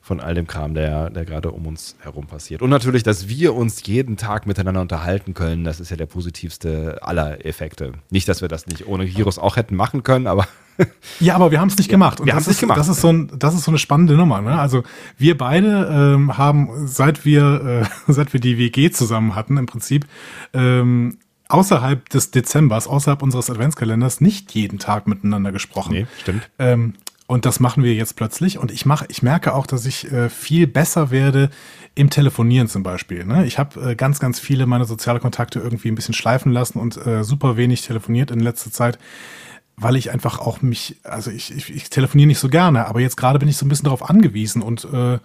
von 0.02 0.20
all 0.20 0.34
dem 0.34 0.46
Kram, 0.46 0.74
der, 0.74 1.08
der 1.08 1.24
gerade 1.24 1.50
um 1.50 1.66
uns 1.66 1.96
herum 2.00 2.26
passiert. 2.26 2.60
Und 2.60 2.68
natürlich, 2.68 3.04
dass 3.04 3.28
wir 3.28 3.54
uns 3.54 3.86
jeden 3.86 4.18
Tag 4.18 4.46
miteinander 4.46 4.82
unterhalten 4.82 5.32
können, 5.32 5.64
das 5.64 5.80
ist 5.80 5.88
ja 5.88 5.96
der 5.96 6.04
positivste 6.04 6.98
aller 7.02 7.46
Effekte. 7.46 7.92
Nicht, 8.10 8.28
dass 8.28 8.42
wir 8.42 8.48
das 8.48 8.66
nicht 8.66 8.86
ohne 8.86 9.08
Virus 9.08 9.38
auch 9.38 9.56
hätten 9.56 9.74
machen 9.74 10.02
können, 10.02 10.26
aber. 10.26 10.46
Ja, 11.20 11.34
aber 11.34 11.50
wir 11.50 11.60
haben 11.60 11.68
es 11.68 11.76
nicht 11.76 11.90
gemacht. 11.90 12.20
Und 12.20 12.26
wir 12.26 12.34
haben 12.34 12.40
es 12.40 12.46
nicht 12.46 12.60
gemacht. 12.60 12.78
Das 12.78 12.88
ist, 12.88 13.00
so 13.00 13.08
ein, 13.08 13.30
das 13.36 13.54
ist 13.54 13.64
so 13.64 13.70
eine 13.70 13.78
spannende 13.78 14.14
Nummer. 14.14 14.40
Ne? 14.40 14.58
Also 14.58 14.84
wir 15.16 15.36
beide 15.36 16.14
ähm, 16.14 16.38
haben, 16.38 16.86
seit 16.86 17.24
wir, 17.24 17.82
äh, 18.08 18.12
seit 18.12 18.32
wir 18.32 18.40
die 18.40 18.58
WG 18.58 18.90
zusammen 18.90 19.34
hatten, 19.34 19.56
im 19.56 19.66
Prinzip, 19.66 20.06
ähm, 20.52 21.18
außerhalb 21.48 22.08
des 22.10 22.30
Dezembers, 22.30 22.86
außerhalb 22.86 23.22
unseres 23.22 23.50
Adventskalenders 23.50 24.20
nicht 24.20 24.54
jeden 24.54 24.78
Tag 24.78 25.06
miteinander 25.06 25.50
gesprochen. 25.50 25.92
Nee, 25.92 26.06
stimmt. 26.20 26.48
Ähm, 26.58 26.94
und 27.26 27.44
das 27.44 27.60
machen 27.60 27.82
wir 27.82 27.94
jetzt 27.94 28.16
plötzlich. 28.16 28.58
Und 28.58 28.70
ich 28.70 28.86
mache, 28.86 29.04
ich 29.08 29.22
merke 29.22 29.54
auch, 29.54 29.66
dass 29.66 29.84
ich 29.84 30.10
äh, 30.10 30.30
viel 30.30 30.66
besser 30.66 31.10
werde 31.10 31.50
im 31.94 32.08
Telefonieren 32.08 32.68
zum 32.68 32.82
Beispiel. 32.82 33.24
Ne? 33.24 33.44
Ich 33.44 33.58
habe 33.58 33.90
äh, 33.90 33.94
ganz, 33.96 34.18
ganz 34.18 34.40
viele 34.40 34.66
meiner 34.66 34.86
soziale 34.86 35.20
Kontakte 35.20 35.58
irgendwie 35.58 35.88
ein 35.88 35.94
bisschen 35.94 36.14
schleifen 36.14 36.52
lassen 36.52 36.78
und 36.78 36.96
äh, 37.06 37.24
super 37.24 37.58
wenig 37.58 37.82
telefoniert 37.82 38.30
in 38.30 38.40
letzter 38.40 38.70
Zeit, 38.70 38.98
weil 39.80 39.96
ich 39.96 40.10
einfach 40.10 40.38
auch 40.38 40.60
mich, 40.60 40.96
also 41.04 41.30
ich, 41.30 41.54
ich, 41.54 41.74
ich 41.74 41.90
telefoniere 41.90 42.26
nicht 42.26 42.40
so 42.40 42.48
gerne, 42.48 42.86
aber 42.86 43.00
jetzt 43.00 43.16
gerade 43.16 43.38
bin 43.38 43.48
ich 43.48 43.56
so 43.56 43.64
ein 43.64 43.68
bisschen 43.68 43.84
darauf 43.84 44.08
angewiesen 44.08 44.60
und 44.62 44.84
äh, 44.92 45.18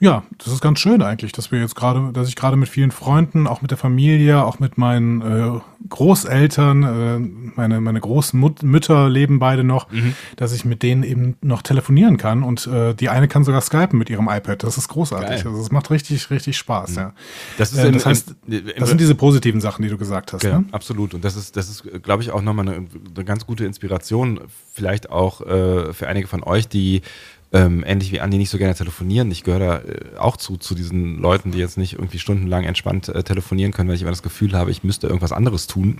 ja, 0.00 0.22
das 0.38 0.52
ist 0.52 0.60
ganz 0.60 0.78
schön 0.78 1.02
eigentlich, 1.02 1.32
dass 1.32 1.50
wir 1.50 1.60
jetzt 1.60 1.74
gerade, 1.74 2.12
dass 2.12 2.28
ich 2.28 2.36
gerade 2.36 2.56
mit 2.56 2.68
vielen 2.68 2.92
Freunden, 2.92 3.48
auch 3.48 3.62
mit 3.62 3.72
der 3.72 3.78
Familie, 3.78 4.44
auch 4.44 4.60
mit 4.60 4.78
meinen 4.78 5.22
äh, 5.22 5.60
Großeltern, 5.88 6.82
äh, 6.82 7.18
meine, 7.56 7.80
meine 7.80 8.00
großen 8.00 8.38
Mütter 8.62 9.08
leben 9.08 9.40
beide 9.40 9.64
noch, 9.64 9.90
mhm. 9.90 10.14
dass 10.36 10.52
ich 10.52 10.64
mit 10.64 10.84
denen 10.84 11.02
eben 11.02 11.36
noch 11.40 11.62
telefonieren 11.62 12.16
kann 12.16 12.44
und 12.44 12.68
äh, 12.68 12.94
die 12.94 13.08
eine 13.08 13.26
kann 13.26 13.42
sogar 13.42 13.60
skypen 13.60 13.98
mit 13.98 14.08
ihrem 14.08 14.28
iPad. 14.28 14.62
Das 14.62 14.78
ist 14.78 14.86
großartig. 14.86 15.42
Geil. 15.42 15.42
Also 15.46 15.60
es 15.60 15.72
macht 15.72 15.90
richtig, 15.90 16.30
richtig 16.30 16.56
Spaß, 16.56 16.90
mhm. 16.90 16.96
ja. 16.96 17.12
Das, 17.56 17.72
ist 17.72 17.78
äh, 17.78 17.90
das 17.90 18.06
heißt, 18.06 18.34
das 18.78 18.88
sind 18.88 19.00
diese 19.00 19.16
positiven 19.16 19.60
Sachen, 19.60 19.82
die 19.82 19.88
du 19.88 19.98
gesagt 19.98 20.32
hast. 20.32 20.44
Ja, 20.44 20.60
ne? 20.60 20.64
absolut. 20.70 21.14
Und 21.14 21.24
das 21.24 21.34
ist, 21.34 21.56
das 21.56 21.68
ist, 21.68 22.02
glaube 22.04 22.22
ich, 22.22 22.30
auch 22.30 22.42
nochmal 22.42 22.68
eine, 22.68 22.86
eine 23.14 23.24
ganz 23.24 23.46
gute 23.46 23.64
Inspiration, 23.64 24.40
vielleicht 24.72 25.10
auch 25.10 25.40
äh, 25.40 25.92
für 25.92 26.06
einige 26.06 26.28
von 26.28 26.44
euch, 26.44 26.68
die 26.68 27.02
ähm, 27.52 27.82
ähnlich 27.86 28.12
wie 28.12 28.20
Andi 28.20 28.36
nicht 28.36 28.50
so 28.50 28.58
gerne 28.58 28.74
telefonieren. 28.74 29.30
Ich 29.30 29.44
gehöre 29.44 29.58
da 29.58 29.78
äh, 29.78 30.16
auch 30.18 30.36
zu, 30.36 30.56
zu 30.56 30.74
diesen 30.74 31.18
Leuten, 31.18 31.50
die 31.50 31.58
jetzt 31.58 31.78
nicht 31.78 31.94
irgendwie 31.94 32.18
stundenlang 32.18 32.64
entspannt 32.64 33.08
äh, 33.08 33.22
telefonieren 33.22 33.72
können, 33.72 33.88
weil 33.88 33.96
ich 33.96 34.02
immer 34.02 34.10
das 34.10 34.22
Gefühl 34.22 34.52
habe, 34.52 34.70
ich 34.70 34.84
müsste 34.84 35.06
irgendwas 35.06 35.32
anderes 35.32 35.66
tun. 35.66 35.98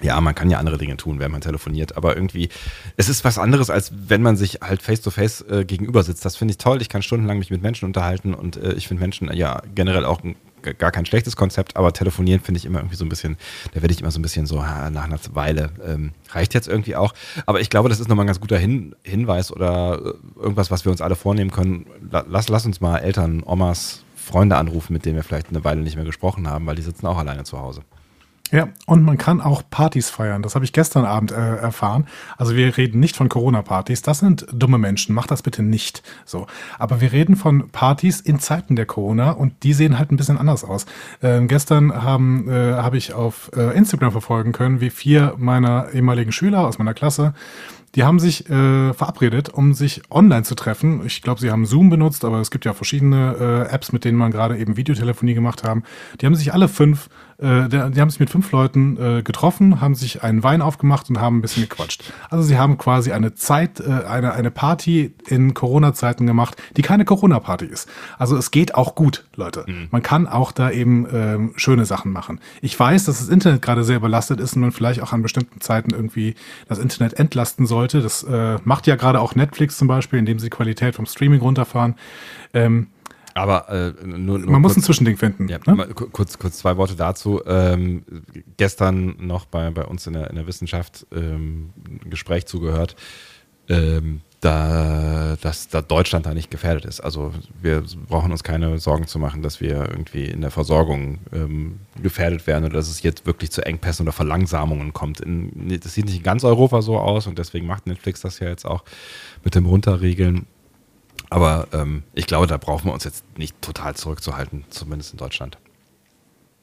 Ja, 0.00 0.20
man 0.20 0.34
kann 0.34 0.50
ja 0.50 0.58
andere 0.58 0.78
Dinge 0.78 0.96
tun, 0.96 1.20
wenn 1.20 1.30
man 1.30 1.42
telefoniert, 1.42 1.96
aber 1.96 2.16
irgendwie, 2.16 2.48
es 2.96 3.08
ist 3.08 3.22
was 3.22 3.38
anderes, 3.38 3.70
als 3.70 3.92
wenn 4.08 4.20
man 4.20 4.36
sich 4.36 4.58
halt 4.60 4.82
face-to-face 4.82 5.44
-face, 5.44 5.60
äh, 5.60 5.64
gegenüber 5.64 6.02
sitzt. 6.02 6.24
Das 6.24 6.34
finde 6.34 6.52
ich 6.52 6.58
toll. 6.58 6.82
Ich 6.82 6.88
kann 6.88 7.02
stundenlang 7.02 7.38
mich 7.38 7.50
mit 7.50 7.62
Menschen 7.62 7.84
unterhalten 7.84 8.34
und 8.34 8.56
äh, 8.56 8.72
ich 8.72 8.88
finde 8.88 9.00
Menschen 9.00 9.32
ja 9.32 9.62
generell 9.74 10.04
auch 10.04 10.24
ein 10.24 10.34
gar 10.62 10.90
kein 10.90 11.06
schlechtes 11.06 11.36
Konzept, 11.36 11.76
aber 11.76 11.92
telefonieren 11.92 12.40
finde 12.40 12.58
ich 12.58 12.64
immer 12.64 12.78
irgendwie 12.78 12.96
so 12.96 13.04
ein 13.04 13.08
bisschen, 13.08 13.36
da 13.74 13.82
werde 13.82 13.92
ich 13.92 14.00
immer 14.00 14.10
so 14.10 14.18
ein 14.18 14.22
bisschen 14.22 14.46
so 14.46 14.56
nach 14.56 15.04
einer 15.04 15.18
Weile, 15.32 15.70
ähm, 15.86 16.12
reicht 16.30 16.54
jetzt 16.54 16.68
irgendwie 16.68 16.96
auch. 16.96 17.14
Aber 17.46 17.60
ich 17.60 17.70
glaube, 17.70 17.88
das 17.88 18.00
ist 18.00 18.08
nochmal 18.08 18.24
ein 18.24 18.28
ganz 18.28 18.40
guter 18.40 18.58
Hin 18.58 18.94
Hinweis 19.02 19.52
oder 19.52 19.98
äh, 19.98 20.40
irgendwas, 20.40 20.70
was 20.70 20.84
wir 20.84 20.92
uns 20.92 21.00
alle 21.00 21.16
vornehmen 21.16 21.50
können. 21.50 21.86
Lass, 22.10 22.48
lass 22.48 22.66
uns 22.66 22.80
mal 22.80 22.98
Eltern, 22.98 23.42
Omas, 23.44 24.04
Freunde 24.16 24.56
anrufen, 24.56 24.92
mit 24.92 25.04
denen 25.04 25.16
wir 25.16 25.24
vielleicht 25.24 25.48
eine 25.48 25.64
Weile 25.64 25.80
nicht 25.80 25.96
mehr 25.96 26.04
gesprochen 26.04 26.48
haben, 26.48 26.66
weil 26.66 26.76
die 26.76 26.82
sitzen 26.82 27.06
auch 27.06 27.18
alleine 27.18 27.44
zu 27.44 27.58
Hause. 27.58 27.82
Ja, 28.52 28.68
und 28.84 29.02
man 29.02 29.16
kann 29.16 29.40
auch 29.40 29.62
Partys 29.70 30.10
feiern. 30.10 30.42
Das 30.42 30.54
habe 30.54 30.66
ich 30.66 30.74
gestern 30.74 31.06
Abend 31.06 31.32
äh, 31.32 31.56
erfahren. 31.56 32.06
Also 32.36 32.54
wir 32.54 32.76
reden 32.76 33.00
nicht 33.00 33.16
von 33.16 33.30
Corona-Partys. 33.30 34.02
Das 34.02 34.18
sind 34.18 34.46
dumme 34.52 34.76
Menschen. 34.76 35.14
Macht 35.14 35.30
das 35.30 35.40
bitte 35.40 35.62
nicht 35.62 36.02
so. 36.26 36.46
Aber 36.78 37.00
wir 37.00 37.12
reden 37.12 37.34
von 37.34 37.70
Partys 37.70 38.20
in 38.20 38.40
Zeiten 38.40 38.76
der 38.76 38.84
Corona 38.84 39.30
und 39.30 39.62
die 39.62 39.72
sehen 39.72 39.98
halt 39.98 40.12
ein 40.12 40.18
bisschen 40.18 40.36
anders 40.36 40.64
aus. 40.64 40.84
Ähm, 41.22 41.48
gestern 41.48 42.04
haben 42.04 42.46
äh, 42.50 42.74
habe 42.74 42.98
ich 42.98 43.14
auf 43.14 43.50
äh, 43.56 43.74
Instagram 43.74 44.12
verfolgen 44.12 44.52
können, 44.52 44.82
wie 44.82 44.90
vier 44.90 45.34
meiner 45.38 45.88
ehemaligen 45.94 46.30
Schüler 46.30 46.66
aus 46.66 46.76
meiner 46.76 46.92
Klasse 46.92 47.32
die 47.94 48.04
haben 48.04 48.18
sich 48.18 48.48
äh, 48.48 48.92
verabredet, 48.94 49.50
um 49.50 49.74
sich 49.74 50.02
online 50.10 50.44
zu 50.44 50.54
treffen. 50.54 51.02
Ich 51.04 51.22
glaube, 51.22 51.40
sie 51.40 51.50
haben 51.50 51.66
Zoom 51.66 51.90
benutzt, 51.90 52.24
aber 52.24 52.40
es 52.40 52.50
gibt 52.50 52.64
ja 52.64 52.72
verschiedene 52.72 53.66
äh, 53.68 53.74
Apps, 53.74 53.92
mit 53.92 54.04
denen 54.04 54.16
man 54.16 54.30
gerade 54.30 54.56
eben 54.58 54.76
Videotelefonie 54.76 55.34
gemacht 55.34 55.64
haben. 55.64 55.82
Die 56.20 56.26
haben 56.26 56.34
sich 56.34 56.52
alle 56.52 56.68
fünf 56.68 57.08
äh, 57.42 57.68
die 57.68 58.00
haben 58.00 58.10
sich 58.10 58.20
mit 58.20 58.30
fünf 58.30 58.52
Leuten 58.52 58.96
äh, 58.96 59.22
getroffen, 59.22 59.80
haben 59.80 59.94
sich 59.94 60.22
einen 60.22 60.42
Wein 60.44 60.62
aufgemacht 60.62 61.10
und 61.10 61.20
haben 61.20 61.38
ein 61.38 61.42
bisschen 61.42 61.64
gequatscht. 61.64 62.04
Also 62.30 62.44
sie 62.44 62.56
haben 62.56 62.78
quasi 62.78 63.12
eine 63.12 63.34
Zeit, 63.34 63.80
äh, 63.80 64.04
eine, 64.06 64.32
eine 64.32 64.50
Party 64.50 65.14
in 65.26 65.52
Corona-Zeiten 65.52 66.26
gemacht, 66.26 66.60
die 66.76 66.82
keine 66.82 67.04
Corona-Party 67.04 67.66
ist. 67.66 67.88
Also 68.16 68.36
es 68.36 68.52
geht 68.52 68.76
auch 68.76 68.94
gut, 68.94 69.24
Leute. 69.34 69.64
Mhm. 69.66 69.88
Man 69.90 70.02
kann 70.02 70.28
auch 70.28 70.52
da 70.52 70.70
eben 70.70 71.06
ähm, 71.12 71.52
schöne 71.56 71.84
Sachen 71.84 72.12
machen. 72.12 72.40
Ich 72.60 72.78
weiß, 72.78 73.04
dass 73.04 73.18
das 73.18 73.28
Internet 73.28 73.60
gerade 73.60 73.82
sehr 73.82 73.96
überlastet 73.96 74.38
ist 74.38 74.54
und 74.54 74.62
man 74.62 74.72
vielleicht 74.72 75.02
auch 75.02 75.12
an 75.12 75.22
bestimmten 75.22 75.60
Zeiten 75.60 75.90
irgendwie 75.90 76.34
das 76.68 76.78
Internet 76.78 77.14
entlasten 77.14 77.66
sollte. 77.82 78.00
Das 78.00 78.22
äh, 78.22 78.58
macht 78.64 78.86
ja 78.86 78.96
gerade 78.96 79.20
auch 79.20 79.34
Netflix 79.34 79.76
zum 79.76 79.88
Beispiel, 79.88 80.18
indem 80.18 80.38
sie 80.38 80.46
die 80.46 80.50
Qualität 80.50 80.94
vom 80.94 81.06
Streaming 81.06 81.40
runterfahren. 81.40 81.96
Ähm, 82.54 82.88
aber 83.34 83.68
äh, 83.70 84.06
nur, 84.06 84.38
nur 84.38 84.50
man 84.50 84.62
kurz, 84.62 84.62
muss 84.62 84.76
ein 84.76 84.82
Zwischending 84.82 85.16
finden. 85.16 85.48
Ja, 85.48 85.58
ne? 85.66 85.88
kurz, 85.94 86.38
kurz 86.38 86.58
zwei 86.58 86.76
Worte 86.76 86.96
dazu. 86.96 87.40
Ähm, 87.46 88.04
gestern 88.58 89.16
noch 89.18 89.46
bei, 89.46 89.70
bei 89.70 89.84
uns 89.84 90.06
in 90.06 90.12
der, 90.12 90.28
in 90.28 90.36
der 90.36 90.46
Wissenschaft 90.46 91.06
ähm, 91.12 91.70
ein 92.04 92.10
Gespräch 92.10 92.46
zugehört, 92.46 92.94
ähm, 93.68 94.20
da, 94.42 95.36
dass 95.40 95.68
da 95.68 95.80
Deutschland 95.80 96.26
da 96.26 96.34
nicht 96.34 96.50
gefährdet 96.50 96.84
ist. 96.84 97.00
Also 97.00 97.32
wir 97.60 97.82
brauchen 98.08 98.30
uns 98.30 98.42
keine 98.42 98.78
Sorgen 98.78 99.06
zu 99.06 99.18
machen, 99.18 99.42
dass 99.42 99.60
wir 99.60 99.88
irgendwie 99.88 100.26
in 100.26 100.40
der 100.40 100.50
Versorgung 100.50 101.20
ähm, 101.32 101.80
gefährdet 102.02 102.46
werden 102.46 102.64
oder 102.64 102.74
dass 102.74 102.88
es 102.88 103.02
jetzt 103.02 103.24
wirklich 103.24 103.50
zu 103.50 103.64
Engpässen 103.64 104.04
oder 104.04 104.12
Verlangsamungen 104.12 104.92
kommt. 104.92 105.20
In, 105.20 105.80
das 105.80 105.94
sieht 105.94 106.06
nicht 106.06 106.18
in 106.18 106.22
ganz 106.22 106.44
Europa 106.44 106.82
so 106.82 106.98
aus 106.98 107.26
und 107.26 107.38
deswegen 107.38 107.66
macht 107.66 107.86
Netflix 107.86 108.20
das 108.20 108.40
ja 108.40 108.48
jetzt 108.48 108.66
auch 108.66 108.84
mit 109.44 109.54
dem 109.54 109.64
Runterregeln 109.64 110.46
aber 111.32 111.66
ähm, 111.72 112.02
ich 112.12 112.26
glaube, 112.26 112.46
da 112.46 112.58
brauchen 112.58 112.86
wir 112.86 112.92
uns 112.92 113.04
jetzt 113.04 113.24
nicht 113.38 113.60
total 113.62 113.94
zurückzuhalten, 113.94 114.66
zumindest 114.68 115.12
in 115.12 115.18
Deutschland. 115.18 115.56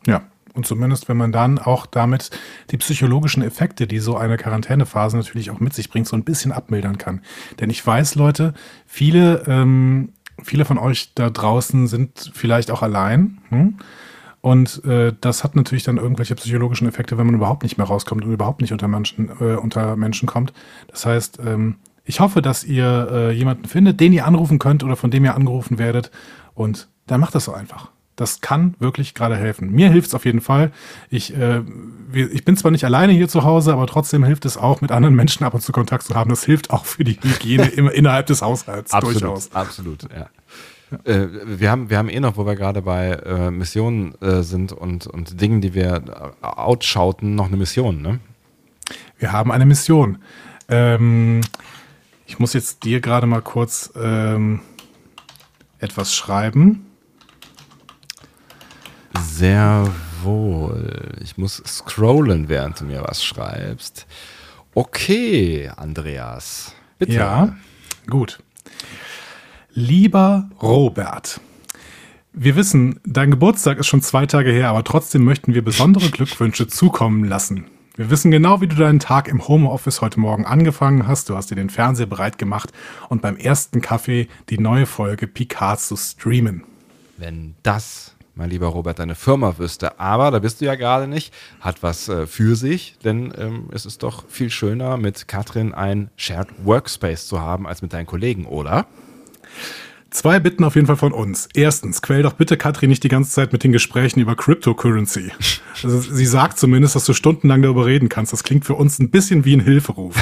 Ja, 0.06 0.22
und 0.60 0.66
zumindest, 0.66 1.08
wenn 1.08 1.16
man 1.16 1.32
dann 1.32 1.58
auch 1.58 1.86
damit 1.86 2.32
die 2.70 2.78
psychologischen 2.78 3.42
Effekte, 3.42 3.88
die 3.88 4.00
so 4.00 4.18
eine 4.18 4.36
Quarantänephase 4.36 5.16
natürlich 5.16 5.52
auch 5.52 5.62
mit 5.62 5.74
sich 5.74 5.90
bringt, 5.90 6.06
so 6.06 6.18
ein 6.18 6.26
bisschen 6.26 6.52
abmildern 6.52 6.98
kann. 6.98 7.22
Denn 7.62 7.70
ich 7.70 7.86
weiß, 7.86 8.16
Leute, 8.16 8.54
viele, 8.86 9.44
ähm, 9.48 10.10
viele 10.44 10.66
von 10.66 10.78
euch 10.78 11.14
da 11.16 11.30
draußen 11.30 11.88
sind 11.88 12.32
vielleicht 12.34 12.72
auch 12.72 12.82
allein. 12.82 13.38
Hm? 13.48 13.78
Und 14.42 14.84
äh, 14.84 15.14
das 15.22 15.46
hat 15.46 15.56
natürlich 15.56 15.84
dann 15.84 15.96
irgendwelche 15.96 16.36
psychologischen 16.36 16.90
Effekte, 16.90 17.18
wenn 17.18 17.26
man 17.26 17.36
überhaupt 17.36 17.64
nicht 17.64 17.78
mehr 17.78 17.88
rauskommt 17.88 18.26
und 18.26 18.34
überhaupt 18.34 18.60
nicht 18.60 18.74
unter 18.74 18.90
Menschen, 18.90 19.30
äh, 19.40 19.56
unter 19.56 19.96
Menschen 19.96 20.28
kommt. 20.28 20.52
Das 20.90 21.06
heißt, 21.06 21.40
ähm, 21.46 21.76
ich 22.04 22.20
hoffe, 22.20 22.42
dass 22.42 22.66
ihr 22.66 23.08
äh, 23.12 23.32
jemanden 23.32 23.64
findet, 23.64 24.02
den 24.02 24.12
ihr 24.12 24.28
anrufen 24.28 24.60
könnt 24.60 24.84
oder 24.84 24.98
von 24.98 25.10
dem 25.10 25.24
ihr 25.24 25.36
angerufen 25.36 25.78
werdet. 25.78 26.12
Und 26.54 26.90
dann 27.08 27.22
macht 27.22 27.34
das 27.34 27.46
so 27.46 27.54
einfach. 27.54 27.92
Das 28.20 28.42
kann 28.42 28.76
wirklich 28.80 29.14
gerade 29.14 29.38
helfen. 29.38 29.72
Mir 29.72 29.90
hilft 29.90 30.10
es 30.10 30.14
auf 30.14 30.26
jeden 30.26 30.42
Fall. 30.42 30.74
Ich, 31.10 31.34
äh, 31.38 31.62
ich 32.12 32.44
bin 32.44 32.58
zwar 32.58 32.70
nicht 32.70 32.84
alleine 32.84 33.14
hier 33.14 33.30
zu 33.30 33.46
Hause, 33.46 33.72
aber 33.72 33.88
trotzdem 33.88 34.26
hilft 34.26 34.44
es 34.44 34.58
auch, 34.58 34.82
mit 34.82 34.92
anderen 34.92 35.16
Menschen 35.16 35.46
ab 35.46 35.54
und 35.54 35.62
zu 35.62 35.72
Kontakt 35.72 36.04
zu 36.04 36.16
haben. 36.16 36.30
Das 36.30 36.44
hilft 36.44 36.70
auch 36.70 36.84
für 36.84 37.06
die 37.06 37.18
Hygiene 37.22 37.68
im, 37.78 37.88
innerhalb 37.88 38.26
des 38.26 38.42
Haushalts 38.42 38.92
absolut, 38.92 39.22
durchaus. 39.22 39.54
Absolut, 39.54 40.04
ja. 40.12 40.28
ja. 41.06 41.14
Äh, 41.14 41.30
wir, 41.46 41.72
haben, 41.72 41.90
wir 41.90 41.98
haben 41.98 42.10
eh 42.10 42.20
noch, 42.20 42.36
wo 42.36 42.46
wir 42.46 42.56
gerade 42.56 42.82
bei 42.82 43.12
äh, 43.12 43.52
Missionen 43.52 44.16
äh, 44.22 44.44
sind 44.44 44.74
und, 44.74 45.08
und 45.08 45.40
Dingen, 45.40 45.62
die 45.62 45.74
wir 45.74 46.34
äh, 46.42 46.46
outschauten, 46.46 47.36
noch 47.36 47.48
eine 47.48 47.56
Mission, 47.56 48.02
ne? 48.02 48.20
Wir 49.18 49.32
haben 49.32 49.50
eine 49.54 49.66
Mission. 49.66 50.18
Ähm, 50.68 51.40
ich 52.26 52.38
muss 52.38 52.52
jetzt 52.52 52.84
dir 52.84 53.00
gerade 53.00 53.28
mal 53.28 53.42
kurz 53.42 53.94
ähm, 53.96 54.60
etwas 55.80 56.14
schreiben. 56.14 56.89
Sehr 59.18 59.88
wohl. 60.24 61.16
Ich 61.22 61.38
muss 61.38 61.62
scrollen, 61.66 62.50
während 62.50 62.80
du 62.80 62.86
mir 62.86 63.04
was 63.04 63.24
schreibst. 63.24 64.06
Okay, 64.74 65.70
Andreas. 65.76 66.74
Bitte. 66.98 67.14
Ja, 67.14 67.56
gut. 68.08 68.40
Lieber 69.72 70.50
Robert, 70.62 71.40
wir 72.34 72.56
wissen, 72.56 73.00
dein 73.06 73.32
Geburtstag 73.32 73.80
ist 73.80 73.88
schon 73.88 74.02
zwei 74.02 74.26
Tage 74.26 74.52
her, 74.52 74.70
aber 74.70 74.84
trotzdem 74.84 75.24
möchten 75.24 75.54
wir 75.54 75.64
besondere 75.64 76.10
Glückwünsche 76.12 76.68
zukommen 76.68 77.24
lassen. 77.24 77.66
Wir 77.96 78.10
wissen 78.10 78.32
genau, 78.32 78.62
wie 78.62 78.68
du 78.68 78.76
deinen 78.76 79.00
Tag 79.00 79.28
im 79.28 79.48
Homeoffice 79.48 80.00
heute 80.02 80.20
Morgen 80.20 80.46
angefangen 80.46 81.06
hast. 81.08 81.30
Du 81.30 81.36
hast 81.36 81.52
dir 81.52 81.56
den 81.56 81.70
Fernseher 81.70 82.06
bereit 82.06 82.38
gemacht 82.38 82.72
und 83.10 83.22
beim 83.22 83.36
ersten 83.36 83.82
Kaffee 83.82 84.30
die 84.50 84.58
neue 84.58 84.86
Folge 84.86 85.28
Picard 85.28 85.82
zu 85.82 85.98
streamen. 85.98 86.64
Wenn 87.18 87.56
das, 87.64 88.16
mein 88.40 88.50
lieber 88.50 88.68
Robert, 88.68 89.00
deine 89.00 89.16
Firma 89.16 89.58
wüsste, 89.58 90.00
aber 90.00 90.32
da 90.32 90.40
bist 90.40 90.62
du 90.62 90.66
ja 90.66 90.76
gerade 90.76 91.08
nicht, 91.08 91.34
hat 91.60 91.84
was 91.84 92.08
äh, 92.08 92.26
für 92.26 92.56
sich, 92.56 92.98
denn 93.04 93.34
ähm, 93.38 93.66
es 93.74 93.86
ist 93.86 94.02
doch 94.02 94.24
viel 94.30 94.50
schöner, 94.50 94.96
mit 94.96 95.28
Katrin 95.28 95.74
ein 95.74 96.10
Shared 96.16 96.48
Workspace 96.64 97.28
zu 97.28 97.42
haben, 97.42 97.68
als 97.68 97.82
mit 97.82 97.92
deinen 97.92 98.06
Kollegen, 98.06 98.46
oder? 98.46 98.88
Zwei 100.10 100.40
Bitten 100.40 100.64
auf 100.64 100.76
jeden 100.76 100.88
Fall 100.88 100.96
von 100.96 101.12
uns. 101.12 101.50
Erstens, 101.54 102.02
quäl 102.02 102.24
doch 102.24 102.34
bitte 102.34 102.56
Katrin 102.56 102.90
nicht 102.90 103.04
die 103.04 103.10
ganze 103.10 103.30
Zeit 103.30 103.52
mit 103.52 103.64
den 103.64 103.74
Gesprächen 103.74 104.22
über 104.22 104.36
Cryptocurrency. 104.36 105.32
Also 105.82 106.02
sie 106.02 106.26
sagt 106.26 106.60
zumindest, 106.60 106.96
dass 106.96 107.06
du 107.06 107.14
stundenlang 107.14 107.62
darüber 107.62 107.86
reden 107.86 108.10
kannst. 108.10 108.34
Das 108.34 108.44
klingt 108.44 108.66
für 108.66 108.74
uns 108.74 109.00
ein 109.00 109.12
bisschen 109.12 109.46
wie 109.46 109.56
ein 109.56 109.62
Hilferuf. 109.62 110.14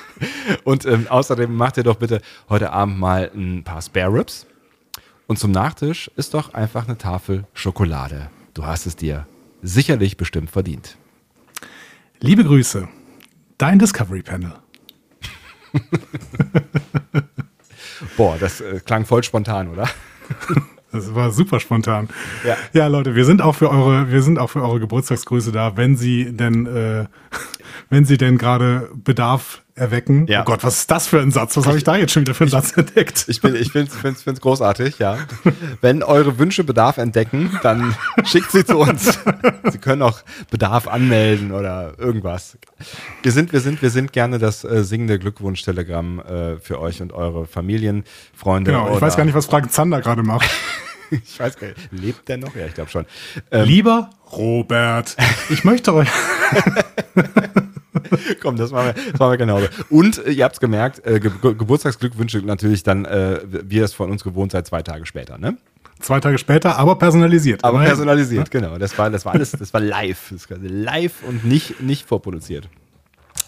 Und 0.64 0.86
ähm, 0.86 1.06
außerdem 1.10 1.54
macht 1.54 1.76
ihr 1.76 1.82
doch 1.82 1.96
bitte 1.96 2.22
heute 2.48 2.72
Abend 2.72 2.98
mal 2.98 3.30
ein 3.34 3.62
paar 3.62 3.82
Spare 3.82 4.10
Ribs. 4.10 4.46
Und 5.26 5.38
zum 5.38 5.50
Nachtisch 5.50 6.08
ist 6.16 6.34
doch 6.34 6.54
einfach 6.54 6.86
eine 6.86 6.98
Tafel 6.98 7.46
Schokolade. 7.52 8.30
Du 8.54 8.64
hast 8.64 8.86
es 8.86 8.94
dir 8.94 9.26
sicherlich 9.60 10.16
bestimmt 10.16 10.50
verdient. 10.50 10.96
Liebe 12.20 12.44
Grüße, 12.44 12.88
dein 13.58 13.78
Discovery 13.80 14.22
Panel. 14.22 14.52
Boah, 18.16 18.38
das 18.38 18.60
äh, 18.60 18.80
klang 18.84 19.04
voll 19.04 19.22
spontan, 19.22 19.68
oder? 19.68 19.88
Das 20.92 21.14
war 21.14 21.30
super 21.30 21.60
spontan. 21.60 22.08
Ja. 22.46 22.56
ja, 22.72 22.86
Leute, 22.86 23.14
wir 23.14 23.26
sind 23.26 23.42
auch 23.42 23.54
für 23.54 23.70
eure, 23.70 24.10
wir 24.10 24.22
sind 24.22 24.38
auch 24.38 24.48
für 24.48 24.62
eure 24.62 24.80
Geburtstagsgrüße 24.80 25.52
da, 25.52 25.76
wenn 25.76 25.96
sie 25.96 26.32
denn, 26.34 26.64
äh, 26.64 27.06
wenn 27.90 28.04
sie 28.04 28.16
denn 28.16 28.38
gerade 28.38 28.90
Bedarf 28.94 29.62
erwecken. 29.76 30.26
Ja. 30.26 30.40
Oh 30.40 30.44
Gott, 30.44 30.64
was 30.64 30.78
ist 30.78 30.90
das 30.90 31.06
für 31.06 31.20
ein 31.20 31.30
Satz? 31.30 31.56
Was 31.56 31.66
habe 31.66 31.76
ich 31.76 31.84
da 31.84 31.96
jetzt 31.96 32.12
schon 32.12 32.22
wieder 32.22 32.34
für 32.34 32.44
einen 32.44 32.50
Satz 32.50 32.76
entdeckt? 32.76 33.26
Ich, 33.28 33.42
bin, 33.42 33.54
ich 33.54 33.72
finde 33.72 33.90
es 34.10 34.40
großartig, 34.40 34.98
ja. 34.98 35.18
Wenn 35.82 36.02
eure 36.02 36.38
Wünsche 36.38 36.64
Bedarf 36.64 36.96
entdecken, 36.96 37.58
dann 37.62 37.94
schickt 38.24 38.50
sie 38.50 38.64
zu 38.64 38.78
uns. 38.78 39.18
Sie 39.70 39.78
können 39.78 40.02
auch 40.02 40.20
Bedarf 40.50 40.88
anmelden 40.88 41.52
oder 41.52 41.94
irgendwas. 41.98 42.58
Wir 43.22 43.32
sind, 43.32 43.52
wir 43.52 43.60
sind, 43.60 43.82
wir 43.82 43.90
sind 43.90 44.12
gerne 44.12 44.38
das 44.38 44.64
äh, 44.64 44.82
singende 44.82 45.18
Glückwunsch-Telegramm 45.18 46.20
äh, 46.20 46.56
für 46.58 46.80
euch 46.80 47.02
und 47.02 47.12
eure 47.12 47.46
Familien, 47.46 48.04
Freunde. 48.34 48.72
Genau, 48.72 48.94
ich 48.94 49.00
weiß 49.00 49.16
gar 49.16 49.24
nicht, 49.24 49.34
was 49.34 49.46
Frank 49.46 49.70
Zander 49.70 50.00
gerade 50.00 50.22
macht. 50.22 50.50
ich 51.10 51.38
weiß 51.38 51.58
gar 51.58 51.68
nicht, 51.68 51.92
lebt 51.92 52.28
der 52.28 52.38
noch? 52.38 52.56
Ja, 52.56 52.66
ich 52.66 52.74
glaube 52.74 52.90
schon. 52.90 53.04
Ähm, 53.50 53.64
Lieber 53.66 54.10
Robert, 54.32 55.16
ich 55.50 55.64
möchte 55.64 55.92
euch. 55.92 56.08
Komm, 58.42 58.56
das 58.56 58.70
machen 58.70 58.86
wir, 58.86 58.92
das 59.12 59.18
machen 59.18 59.32
wir 59.32 59.36
genauso. 59.36 59.66
Und 59.90 60.24
äh, 60.26 60.30
ihr 60.30 60.44
habt 60.44 60.56
es 60.56 60.60
gemerkt, 60.60 61.04
äh, 61.06 61.20
Ge 61.20 61.30
Geburtstagsglückwünsche 61.40 62.38
natürlich 62.38 62.82
dann, 62.82 63.04
äh, 63.04 63.40
wie 63.46 63.76
ihr 63.76 63.84
es 63.84 63.94
von 63.94 64.10
uns 64.10 64.24
gewohnt 64.24 64.52
seid, 64.52 64.66
zwei 64.66 64.82
Tage 64.82 65.06
später, 65.06 65.38
ne? 65.38 65.56
Zwei 66.00 66.20
Tage 66.20 66.36
später, 66.36 66.76
aber 66.78 66.96
personalisiert. 66.96 67.64
Aber 67.64 67.82
personalisiert, 67.82 68.52
ja? 68.52 68.60
genau. 68.60 68.78
Das 68.78 68.96
war, 68.98 69.08
das 69.08 69.24
war 69.24 69.32
alles, 69.32 69.52
das 69.52 69.72
war 69.72 69.80
live. 69.80 70.28
Das 70.30 70.50
war 70.50 70.58
live 70.58 71.22
und 71.26 71.44
nicht, 71.44 71.80
nicht 71.80 72.06
vorproduziert. 72.06 72.68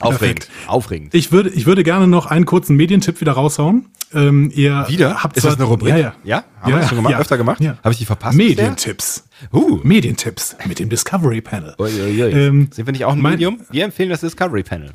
Aufregend. 0.01 0.41
Perfekt. 0.47 0.69
Aufregend. 0.69 1.15
Ich 1.15 1.33
würde, 1.33 1.51
ich 1.51 1.67
würde 1.67 1.83
gerne 1.83 2.07
noch 2.07 2.27
einen 2.27 2.45
kurzen 2.45 2.77
Medientipp 2.77 3.21
wieder 3.21 3.33
raushauen. 3.33 3.87
Ähm, 4.15 4.51
ihr 4.55 4.87
Wieder? 4.89 5.23
Habt 5.23 5.37
ist 5.37 5.45
das 5.45 5.57
eine 5.57 5.65
Rubrik? 5.65 5.91
Ja, 5.91 5.97
ja. 5.99 6.13
Ja? 6.25 6.45
Haben 6.61 6.71
Ja, 6.71 6.77
wir 6.77 6.81
das 6.81 6.89
schon 6.89 6.97
gemacht? 6.97 7.13
ja. 7.13 7.19
öfter 7.19 7.37
gemacht? 7.37 7.61
Ja. 7.61 7.77
Habe 7.85 7.93
ich 7.93 7.99
die 7.99 8.07
verpasst? 8.07 8.37
Medientipps. 8.39 9.25
Uh. 9.53 9.81
Medientipps 9.83 10.57
mit 10.67 10.79
dem 10.79 10.89
Discovery 10.89 11.41
Panel. 11.43 11.75
Ähm, 11.79 12.69
Sind 12.73 12.87
wir 12.87 12.93
nicht 12.93 13.05
auch 13.05 13.13
ein 13.13 13.21
Medium? 13.21 13.61
Wir 13.71 13.85
empfehlen 13.85 14.09
das 14.09 14.21
Discovery 14.21 14.63
Panel. 14.63 14.91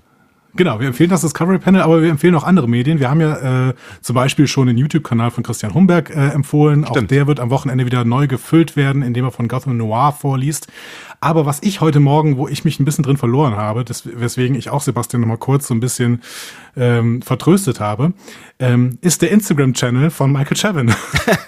Genau, 0.56 0.80
wir 0.80 0.86
empfehlen 0.88 1.10
das 1.10 1.22
Discovery 1.22 1.58
Panel, 1.58 1.82
aber 1.82 2.04
wir 2.04 2.12
empfehlen 2.12 2.36
auch 2.36 2.44
andere 2.44 2.70
Medien. 2.70 3.00
Wir 3.00 3.10
haben 3.10 3.22
ja 3.22 3.70
äh, 3.70 3.74
zum 4.02 4.14
Beispiel 4.16 4.46
schon 4.48 4.68
den 4.68 4.78
YouTube-Kanal 4.78 5.32
von 5.32 5.44
Christian 5.44 5.74
Humberg 5.74 6.12
äh, 6.12 6.28
empfohlen. 6.30 6.86
Auch 6.86 6.92
Stimmt. 6.92 7.10
der 7.10 7.26
wird 7.26 7.40
am 7.40 7.50
Wochenende 7.50 7.88
wieder 7.88 8.06
neu 8.06 8.28
gefüllt 8.28 8.76
werden, 8.76 9.02
indem 9.02 9.26
er 9.26 9.32
von 9.32 9.48
Gotham 9.48 9.78
Noir 9.78 10.12
vorliest. 10.12 10.68
Aber 11.24 11.46
was 11.46 11.60
ich 11.64 11.80
heute 11.80 12.02
Morgen, 12.02 12.36
wo 12.36 12.50
ich 12.50 12.66
mich 12.66 12.82
ein 12.82 12.86
bisschen 12.86 13.06
drin 13.06 13.16
verloren 13.16 13.56
habe, 13.56 13.86
das, 13.86 14.06
weswegen 14.06 14.58
ich 14.58 14.70
auch 14.70 14.82
Sebastian 14.82 15.22
noch 15.22 15.28
mal 15.30 15.38
kurz 15.38 15.68
so 15.68 15.74
ein 15.74 15.80
bisschen 15.80 16.22
ähm, 16.76 17.22
vertröstet 17.22 17.80
habe, 17.80 18.12
ähm, 18.60 18.98
ist 19.00 19.22
der 19.22 19.32
Instagram-Channel 19.32 20.10
von 20.10 20.34
Michael 20.34 20.58
Chavin. 20.58 20.94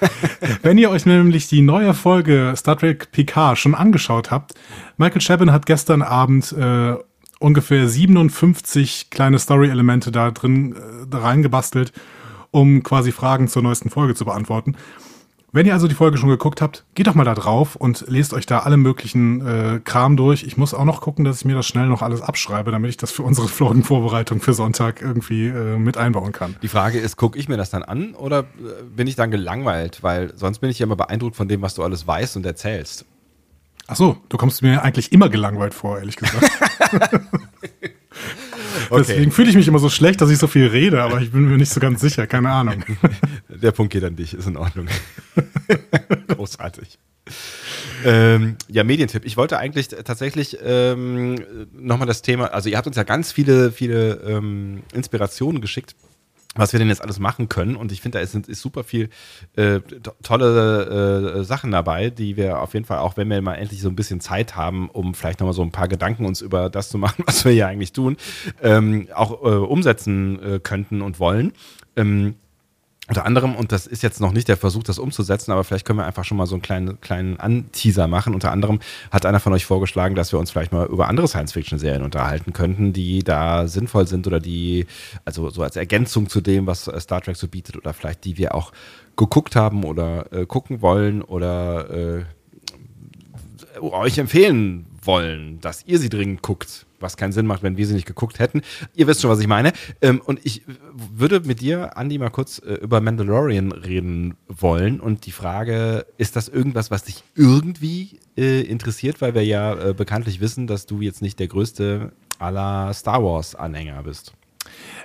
Wenn 0.61 0.77
ihr 0.77 0.89
euch 0.91 1.05
nämlich 1.05 1.49
die 1.49 1.59
neue 1.59 1.93
Folge 1.93 2.53
Star 2.55 2.77
Trek 2.77 3.11
Picard 3.11 3.57
schon 3.57 3.75
angeschaut 3.75 4.31
habt, 4.31 4.53
Michael 4.95 5.21
Chabin 5.21 5.51
hat 5.51 5.65
gestern 5.65 6.01
Abend 6.01 6.53
äh, 6.53 6.95
ungefähr 7.39 7.89
57 7.89 9.09
kleine 9.09 9.39
Story-Elemente 9.39 10.09
da 10.09 10.31
drin 10.31 10.71
äh, 10.71 11.05
da 11.09 11.17
reingebastelt, 11.17 11.91
um 12.51 12.81
quasi 12.81 13.11
Fragen 13.11 13.49
zur 13.49 13.61
neuesten 13.61 13.89
Folge 13.89 14.15
zu 14.15 14.23
beantworten. 14.23 14.77
Wenn 15.55 15.65
ihr 15.65 15.71
also 15.71 15.87
die 15.87 15.95
Folge 15.95 16.17
schon 16.17 16.27
geguckt 16.27 16.61
habt, 16.61 16.83
geht 16.95 17.07
doch 17.07 17.15
mal 17.15 17.23
da 17.23 17.33
drauf 17.33 17.77
und 17.77 18.03
lest 18.09 18.33
euch 18.33 18.45
da 18.45 18.59
alle 18.59 18.75
möglichen 18.75 19.39
äh, 19.39 19.79
Kram 19.81 20.17
durch. 20.17 20.43
Ich 20.43 20.57
muss 20.57 20.73
auch 20.73 20.83
noch 20.83 20.99
gucken, 20.99 21.23
dass 21.23 21.37
ich 21.37 21.45
mir 21.45 21.55
das 21.55 21.65
schnell 21.65 21.87
noch 21.87 22.01
alles 22.01 22.21
abschreibe, 22.21 22.71
damit 22.71 22.89
ich 22.89 22.97
das 22.97 23.13
für 23.13 23.23
unsere 23.23 23.47
Folgenvorbereitung 23.47 24.41
für 24.41 24.53
Sonntag 24.53 25.01
irgendwie 25.01 25.47
äh, 25.47 25.77
mit 25.77 25.95
einbauen 25.95 26.33
kann. 26.33 26.57
Die 26.61 26.67
Frage 26.67 26.99
ist, 26.99 27.15
gucke 27.15 27.39
ich 27.39 27.47
mir 27.47 27.55
das 27.55 27.69
dann 27.69 27.83
an 27.83 28.15
oder 28.15 28.39
äh, 28.39 28.83
bin 28.83 29.07
ich 29.07 29.15
dann 29.15 29.31
gelangweilt? 29.31 30.03
Weil 30.03 30.35
sonst 30.35 30.59
bin 30.59 30.69
ich 30.69 30.79
ja 30.79 30.87
immer 30.87 30.97
beeindruckt 30.97 31.37
von 31.37 31.47
dem, 31.47 31.61
was 31.61 31.73
du 31.73 31.83
alles 31.83 32.05
weißt 32.05 32.35
und 32.35 32.45
erzählst. 32.45 33.05
Ach 33.87 33.95
so, 33.95 34.17
du 34.27 34.35
kommst 34.35 34.61
mir 34.61 34.83
eigentlich 34.83 35.13
immer 35.13 35.29
gelangweilt 35.29 35.73
vor, 35.73 35.99
ehrlich 35.99 36.17
gesagt. 36.17 36.51
Deswegen 38.91 39.31
fühle 39.31 39.49
ich 39.49 39.55
mich 39.55 39.67
immer 39.67 39.79
so 39.79 39.89
schlecht, 39.89 40.21
dass 40.21 40.29
ich 40.29 40.37
so 40.37 40.47
viel 40.47 40.67
rede, 40.67 41.01
aber 41.01 41.21
ich 41.21 41.31
bin 41.31 41.49
mir 41.49 41.57
nicht 41.57 41.71
so 41.71 41.79
ganz 41.79 42.01
sicher, 42.01 42.27
keine 42.27 42.51
Ahnung. 42.51 42.83
Der 43.49 43.71
Punkt 43.71 43.93
geht 43.93 44.03
an 44.03 44.15
dich, 44.15 44.33
ist 44.33 44.47
in 44.47 44.57
Ordnung. 44.57 44.87
Großartig. 46.27 46.99
Ähm, 48.03 48.55
ja, 48.67 48.83
Medientipp. 48.83 49.25
Ich 49.25 49.37
wollte 49.37 49.57
eigentlich 49.57 49.87
tatsächlich 49.87 50.57
ähm, 50.63 51.35
nochmal 51.73 52.07
das 52.07 52.21
Thema, 52.21 52.47
also 52.47 52.69
ihr 52.69 52.77
habt 52.77 52.87
uns 52.87 52.95
ja 52.95 53.03
ganz 53.03 53.31
viele, 53.31 53.71
viele 53.71 54.15
ähm, 54.25 54.83
Inspirationen 54.93 55.61
geschickt, 55.61 55.95
was 56.55 56.73
wir 56.73 56.79
denn 56.79 56.89
jetzt 56.89 57.01
alles 57.01 57.19
machen 57.19 57.49
können. 57.49 57.75
Und 57.75 57.91
ich 57.91 58.01
finde, 58.01 58.17
da 58.17 58.23
ist, 58.23 58.33
ist 58.35 58.61
super 58.61 58.83
viel 58.83 59.09
äh, 59.55 59.79
to- 59.81 60.13
tolle 60.23 61.39
äh, 61.39 61.43
Sachen 61.43 61.71
dabei, 61.71 62.09
die 62.09 62.37
wir 62.37 62.59
auf 62.61 62.73
jeden 62.73 62.85
Fall, 62.85 62.99
auch 62.99 63.17
wenn 63.17 63.29
wir 63.29 63.41
mal 63.41 63.55
endlich 63.55 63.81
so 63.81 63.89
ein 63.89 63.95
bisschen 63.95 64.21
Zeit 64.21 64.55
haben, 64.55 64.89
um 64.89 65.13
vielleicht 65.13 65.39
nochmal 65.39 65.53
so 65.53 65.61
ein 65.61 65.71
paar 65.71 65.87
Gedanken 65.87 66.25
uns 66.25 66.41
über 66.41 66.69
das 66.69 66.89
zu 66.89 66.97
machen, 66.97 67.23
was 67.27 67.45
wir 67.45 67.51
hier 67.51 67.67
eigentlich 67.67 67.93
tun, 67.93 68.17
ähm, 68.63 69.07
auch 69.13 69.43
äh, 69.43 69.55
umsetzen 69.57 70.41
äh, 70.41 70.59
könnten 70.59 71.01
und 71.01 71.19
wollen. 71.19 71.53
Ähm, 71.95 72.35
unter 73.07 73.25
anderem, 73.25 73.55
und 73.55 73.71
das 73.71 73.85
ist 73.85 74.01
jetzt 74.01 74.19
noch 74.19 74.31
nicht 74.31 74.47
der 74.47 74.57
Versuch, 74.57 74.81
das 74.81 74.97
umzusetzen, 74.97 75.51
aber 75.51 75.63
vielleicht 75.63 75.85
können 75.85 75.99
wir 75.99 76.07
einfach 76.07 76.23
schon 76.23 76.37
mal 76.37 76.47
so 76.47 76.55
einen 76.55 76.63
kleinen, 76.63 76.99
kleinen 77.01 77.39
Anteaser 77.39 78.07
machen. 78.07 78.33
Unter 78.33 78.51
anderem 78.51 78.79
hat 79.11 79.27
einer 79.27 79.39
von 79.39 79.53
euch 79.53 79.65
vorgeschlagen, 79.65 80.15
dass 80.15 80.31
wir 80.31 80.39
uns 80.39 80.49
vielleicht 80.49 80.71
mal 80.71 80.87
über 80.87 81.07
andere 81.07 81.27
Science-Fiction-Serien 81.27 82.01
unterhalten 82.01 82.51
könnten, 82.51 82.93
die 82.93 83.23
da 83.23 83.67
sinnvoll 83.67 84.07
sind 84.07 84.25
oder 84.25 84.39
die, 84.39 84.87
also 85.23 85.51
so 85.51 85.61
als 85.61 85.75
Ergänzung 85.75 86.29
zu 86.29 86.41
dem, 86.41 86.65
was 86.65 86.87
äh, 86.87 86.99
Star 86.99 87.21
Trek 87.21 87.35
so 87.35 87.47
bietet 87.47 87.77
oder 87.77 87.93
vielleicht 87.93 88.25
die 88.25 88.37
wir 88.37 88.55
auch 88.55 88.71
geguckt 89.15 89.55
haben 89.55 89.83
oder 89.83 90.31
äh, 90.33 90.45
gucken 90.47 90.81
wollen 90.81 91.21
oder 91.21 91.89
äh, 92.17 92.25
euch 93.81 94.17
empfehlen 94.17 94.87
wollen, 95.03 95.61
dass 95.61 95.85
ihr 95.85 95.99
sie 95.99 96.09
dringend 96.09 96.41
guckt, 96.41 96.84
was 96.99 97.17
keinen 97.17 97.31
Sinn 97.31 97.45
macht, 97.45 97.63
wenn 97.63 97.77
wir 97.77 97.85
sie 97.85 97.93
nicht 97.93 98.07
geguckt 98.07 98.39
hätten. 98.39 98.61
Ihr 98.93 99.07
wisst 99.07 99.21
schon, 99.21 99.29
was 99.29 99.39
ich 99.39 99.47
meine. 99.47 99.73
Ähm, 100.01 100.21
und 100.23 100.39
ich 100.43 100.63
würde 100.93 101.41
mit 101.41 101.61
dir, 101.61 101.97
Andi, 101.97 102.17
mal 102.17 102.29
kurz 102.29 102.59
äh, 102.59 102.75
über 102.75 103.01
Mandalorian 103.01 103.71
reden 103.71 104.35
wollen. 104.47 104.99
Und 104.99 105.25
die 105.25 105.31
Frage, 105.31 106.05
ist 106.17 106.35
das 106.35 106.47
irgendwas, 106.47 106.91
was 106.91 107.03
dich 107.03 107.23
irgendwie 107.35 108.19
äh, 108.37 108.61
interessiert? 108.61 109.21
Weil 109.21 109.33
wir 109.33 109.45
ja 109.45 109.89
äh, 109.89 109.93
bekanntlich 109.93 110.39
wissen, 110.39 110.67
dass 110.67 110.85
du 110.85 111.01
jetzt 111.01 111.21
nicht 111.21 111.39
der 111.39 111.47
größte 111.47 112.11
aller 112.39 112.93
Star 112.93 113.23
Wars-Anhänger 113.23 114.03
bist. 114.03 114.33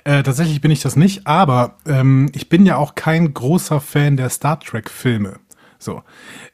Äh, 0.03 0.23
tatsächlich 0.23 0.61
bin 0.61 0.71
ich 0.71 0.81
das 0.81 0.95
nicht, 0.95 1.27
aber 1.27 1.77
ähm, 1.85 2.29
ich 2.33 2.49
bin 2.49 2.65
ja 2.65 2.77
auch 2.77 2.95
kein 2.95 3.33
großer 3.33 3.79
Fan 3.79 4.17
der 4.17 4.29
Star 4.29 4.59
Trek-Filme. 4.59 5.39
So. 5.77 6.03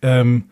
Ähm, 0.02 0.46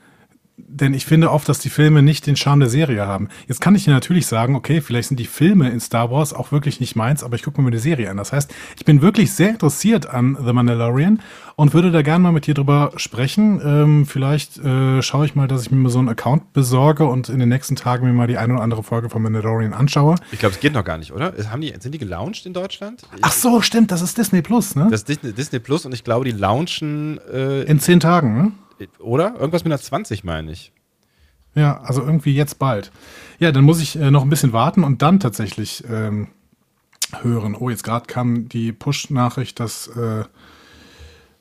denn 0.58 0.94
ich 0.94 1.06
finde 1.06 1.32
oft, 1.32 1.50
dass 1.50 1.60
die 1.60 1.70
Filme 1.70 2.02
nicht 2.02 2.28
den 2.28 2.36
Charme 2.36 2.62
der 2.62 2.70
Serie 2.70 3.06
haben. 3.06 3.28
Jetzt 3.48 3.60
kann 3.60 3.76
ich 3.76 3.84
dir 3.84 3.92
natürlich 3.92 4.26
sagen, 4.26 4.56
okay, 4.56 4.80
vielleicht 4.80 5.10
sind 5.10 5.20
die 5.20 5.26
Filme 5.26 5.70
in 5.70 5.80
Star 5.80 6.12
Wars 6.12 6.34
auch 6.34 6.52
wirklich 6.52 6.80
nicht 6.80 6.96
meins, 6.96 7.24
aber 7.24 7.36
ich 7.36 7.44
gucke 7.44 7.62
mir 7.62 7.72
die 7.72 7.78
Serie 7.78 8.10
an. 8.10 8.18
Das 8.18 8.32
heißt, 8.32 8.54
ich 8.78 8.86
bin 8.86 9.02
wirklich 9.02 9.34
sehr 9.34 9.50
interessiert 9.50 10.08
an 10.08 10.38
The 10.44 10.54
Mandalorian 10.54 11.20
und 11.58 11.74
würde 11.74 11.92
da 11.92 12.02
gerne 12.02 12.24
mal 12.24 12.32
mit 12.32 12.48
dir 12.48 12.54
drüber 12.54 12.92
sprechen. 12.96 13.62
Ähm, 13.64 14.06
vielleicht 14.06 14.58
äh, 14.58 15.02
schaue 15.02 15.26
ich 15.26 15.36
mal, 15.36 15.48
dass 15.48 15.64
ich 15.64 15.72
mir 15.72 15.90
so 15.90 16.00
einen 16.00 16.10
Account 16.10 16.54
besorge 16.54 17.06
und 17.06 17.28
in 17.28 17.40
den 17.40 17.50
nächsten 17.50 17.76
Tagen 17.76 18.06
mir 18.06 18.14
mal 18.14 18.28
die 18.28 18.38
eine 18.38 18.54
oder 18.54 18.64
andere 18.64 18.84
Folge 18.84 19.10
von 19.10 19.22
Mandalorian 19.22 19.74
anschaue. 19.74 20.16
Ich 20.32 20.40
glaube, 20.40 20.56
es 20.56 20.62
geht 20.62 20.74
noch 20.74 20.86
gar 20.86 20.98
nicht, 20.98 21.12
oder? 21.12 21.34
Haben 21.50 21.62
die, 21.62 21.74
sind 21.80 21.94
die 21.94 22.00
gelauncht 22.00 22.46
in 22.46 22.54
Deutschland? 22.54 23.04
Ach 23.22 23.32
so, 23.32 23.62
stimmt, 23.62 23.92
das 23.92 24.02
ist 24.02 24.18
Disney 24.18 24.42
Plus, 24.42 24.76
ne? 24.76 24.88
Das 24.90 25.02
ist 25.02 25.10
Disney, 25.10 25.34
Disney 25.34 25.60
Plus 25.60 25.86
und 25.86 25.94
ich 25.94 26.04
glaube, 26.04 26.26
die 26.26 26.32
launchen, 26.32 27.20
äh, 27.32 27.64
in 27.64 27.80
zehn 27.80 28.00
Tagen, 28.00 28.38
ne? 28.38 28.52
Oder? 29.00 29.36
Irgendwas 29.36 29.64
mit 29.64 29.72
einer 29.74 29.82
20, 29.82 30.24
meine 30.24 30.52
ich. 30.52 30.72
Ja, 31.56 31.82
also 31.82 32.02
irgendwie 32.02 32.36
jetzt 32.36 32.60
bald. 32.60 32.92
Ja, 33.40 33.52
dann 33.52 33.64
muss 33.64 33.82
ich 33.82 33.96
äh, 33.96 34.12
noch 34.12 34.24
ein 34.24 34.30
bisschen 34.30 34.52
warten 34.54 34.84
und 34.84 35.02
dann 35.02 35.20
tatsächlich 35.20 35.84
ähm, 35.90 36.28
hören. 37.22 37.56
Oh, 37.56 37.70
jetzt 37.70 37.84
gerade 37.84 38.08
kam 38.08 38.50
die 38.50 38.74
Push-Nachricht, 38.74 39.60
dass 39.60 39.88
äh, 39.88 40.26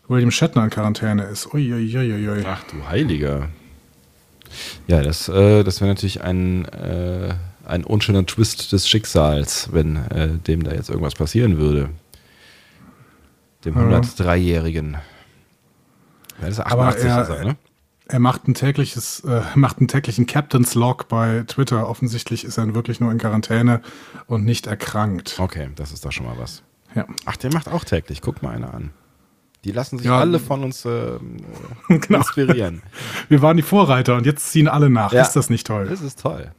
William 0.07 0.31
Shatner 0.31 0.65
in 0.65 0.71
Quarantäne 0.71 1.25
ist. 1.25 1.53
Uiuiuiui. 1.53 2.45
Ach 2.47 2.63
du 2.65 2.87
Heiliger. 2.89 3.49
Ja, 4.87 5.03
das, 5.03 5.29
äh, 5.29 5.65
das 5.65 5.81
wäre 5.81 5.89
natürlich 5.91 6.23
ein, 6.23 6.67
äh, 6.67 7.35
ein 7.65 7.83
unschöner 7.83 8.25
Twist 8.25 8.71
des 8.71 8.89
Schicksals, 8.89 9.71
wenn 9.73 9.97
äh, 9.97 10.29
dem 10.29 10.63
da 10.63 10.73
jetzt 10.73 10.91
irgendwas 10.91 11.15
passieren 11.15 11.59
würde. 11.59 11.91
Dem 13.65 13.75
Ja. 13.75 13.99
103-Jährigen. 13.99 14.99
Ja, 16.41 16.47
das 16.49 16.59
ist 16.59 16.61
Aber 16.61 16.89
88, 16.89 17.05
er- 17.11 17.23
ist 17.23 17.29
er, 17.31 17.45
ne? 17.45 17.57
Er 18.07 18.19
macht 18.19 18.47
ein 18.49 18.53
tägliches, 18.55 19.21
äh, 19.21 19.41
macht 19.55 19.79
einen 19.79 19.89
täglichen 19.89 20.27
Captain's 20.27 20.75
Log 20.75 21.09
bei 21.09 21.43
Twitter. 21.47 21.89
Offensichtlich 21.89 22.45
ist 22.45 22.59
er 22.59 22.75
wirklich 22.75 23.01
nur 23.01 23.11
in 23.11 23.17
Quarantäne 23.17 23.81
und 24.27 24.45
nicht 24.45 24.67
erkrankt. 24.67 25.37
Okay, 25.39 25.71
das 25.75 25.91
ist 25.91 26.05
doch 26.05 26.13
schon 26.13 26.27
mal 26.27 26.37
was. 26.39 26.63
Ja, 26.95 27.07
Ach, 27.25 27.37
der 27.37 27.51
macht 27.55 27.67
auch 27.69 27.83
täglich. 27.83 28.21
Guck 28.21 28.43
mal 28.43 28.51
einer 28.55 28.75
an. 28.75 28.91
Die 29.65 29.73
lassen 29.73 29.97
sich 29.97 30.07
Ja. 30.07 30.19
alle 30.19 30.39
von 30.39 30.63
uns 30.65 30.85
äh, 30.85 31.19
Genau. 31.89 32.19
inspirieren. 32.19 32.83
wir 33.31 33.41
waren 33.41 33.57
die 33.57 33.63
Vorreiter 33.63 34.17
und 34.17 34.27
jetzt 34.27 34.51
ziehen 34.53 34.69
alle 34.69 34.91
nach. 34.91 35.13
Ja. 35.15 35.23
Ist 35.23 35.33
das 35.33 35.49
nicht 35.49 35.67
toll? 35.67 35.87
Das 35.89 36.03
ist 36.03 36.21
toll. 36.21 36.53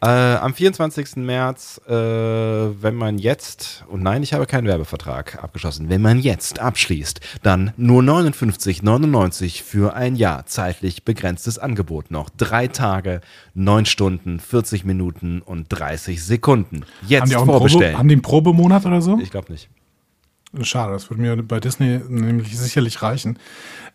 Äh, 0.00 0.06
am 0.06 0.54
24. 0.54 1.16
März, 1.16 1.80
äh, 1.88 1.92
wenn 1.92 2.94
man 2.94 3.18
jetzt, 3.18 3.84
und 3.88 4.02
nein, 4.02 4.22
ich 4.22 4.32
habe 4.32 4.46
keinen 4.46 4.66
Werbevertrag 4.66 5.42
abgeschlossen, 5.42 5.88
wenn 5.88 6.02
man 6.02 6.20
jetzt 6.20 6.60
abschließt, 6.60 7.20
dann 7.42 7.72
nur 7.76 8.02
59,99 8.02 9.62
für 9.62 9.94
ein 9.94 10.14
Jahr 10.14 10.46
zeitlich 10.46 11.04
begrenztes 11.04 11.58
Angebot 11.58 12.10
noch. 12.10 12.30
Drei 12.30 12.68
Tage, 12.68 13.20
neun 13.54 13.86
Stunden, 13.86 14.38
40 14.38 14.84
Minuten 14.84 15.42
und 15.42 15.66
30 15.68 16.22
Sekunden. 16.24 16.84
Jetzt 17.06 17.22
Haben 17.22 17.28
die 17.30 17.36
einen, 17.36 17.44
Probe, 17.44 17.58
vorbestellen. 17.58 17.98
haben 17.98 18.08
die 18.08 18.14
einen 18.14 18.22
Probemonat 18.22 18.86
oder 18.86 19.02
so? 19.02 19.18
ich 19.18 19.30
glaube 19.30 19.50
nicht. 19.52 19.68
Schade, 20.62 20.92
das 20.92 21.10
würde 21.10 21.20
mir 21.22 21.36
bei 21.42 21.60
Disney 21.60 22.00
nämlich 22.08 22.56
sicherlich 22.56 23.02
reichen. 23.02 23.38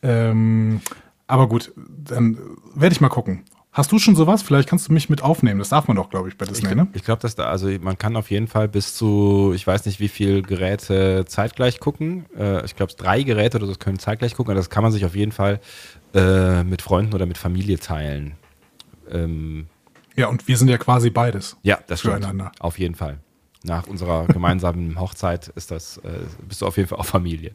Ähm, 0.04 0.82
aber 1.28 1.48
gut, 1.48 1.72
dann 1.76 2.38
werde 2.76 2.94
ich 2.94 3.02
mal 3.02 3.10
gucken. 3.10 3.44
Hast 3.74 3.92
du 3.92 3.98
schon 3.98 4.16
sowas? 4.16 4.44
Vielleicht 4.44 4.70
kannst 4.70 4.88
du 4.88 4.94
mich 4.94 5.10
mit 5.10 5.24
aufnehmen. 5.24 5.58
Das 5.60 5.70
darf 5.70 5.88
man 5.88 5.98
doch, 5.98 6.10
glaube 6.12 6.30
ich, 6.30 6.38
bei 6.38 6.46
Ich, 6.46 6.52
Disney, 6.52 6.76
ne? 6.76 6.88
ich 6.94 7.04
glaube, 7.04 7.22
dass 7.22 7.34
da, 7.36 7.46
also 7.46 7.68
man 7.82 7.98
kann 7.98 8.16
auf 8.16 8.30
jeden 8.30 8.48
Fall 8.48 8.68
bis 8.68 8.94
zu, 8.96 9.52
ich 9.56 9.66
weiß 9.66 9.86
nicht, 9.88 10.00
wie 10.00 10.10
viel 10.10 10.44
Geräte 10.44 11.26
zeitgleich 11.28 11.80
gucken. 11.80 12.26
Äh, 12.38 12.64
ich 12.66 12.76
glaube, 12.76 12.94
drei 12.96 13.24
Geräte 13.24 13.58
oder 13.58 13.66
so 13.66 13.74
können 13.74 13.98
zeitgleich 13.98 14.36
gucken. 14.36 14.54
Das 14.56 14.70
kann 14.70 14.84
man 14.84 14.92
sich 14.92 15.06
auf 15.06 15.16
jeden 15.16 15.32
Fall 15.32 15.60
äh, 16.14 16.64
mit 16.64 16.84
Freunden 16.84 17.14
oder 17.16 17.26
mit 17.26 17.40
Familie 17.40 17.80
teilen. 17.80 18.34
Ähm, 19.10 19.66
Ja, 20.16 20.28
und 20.28 20.48
wir 20.48 20.56
sind 20.58 20.68
ja 20.70 20.78
quasi 20.78 21.10
beides. 21.10 21.58
ja, 21.64 21.80
das 21.88 22.00
stimmt. 22.02 22.18
Füreinander. 22.18 22.52
Auf 22.60 22.78
jeden 22.78 22.94
Fall. 22.96 23.18
Nach 23.64 23.88
unserer 23.88 24.28
gemeinsamen 24.28 25.00
Hochzeit 25.00 25.50
ist 25.56 25.72
das, 25.72 25.98
äh, 25.98 26.20
bist 26.48 26.62
du 26.62 26.68
auf 26.68 26.78
jeden 26.78 26.90
Fall 26.90 27.00
auch 27.00 27.06
Familie. 27.06 27.52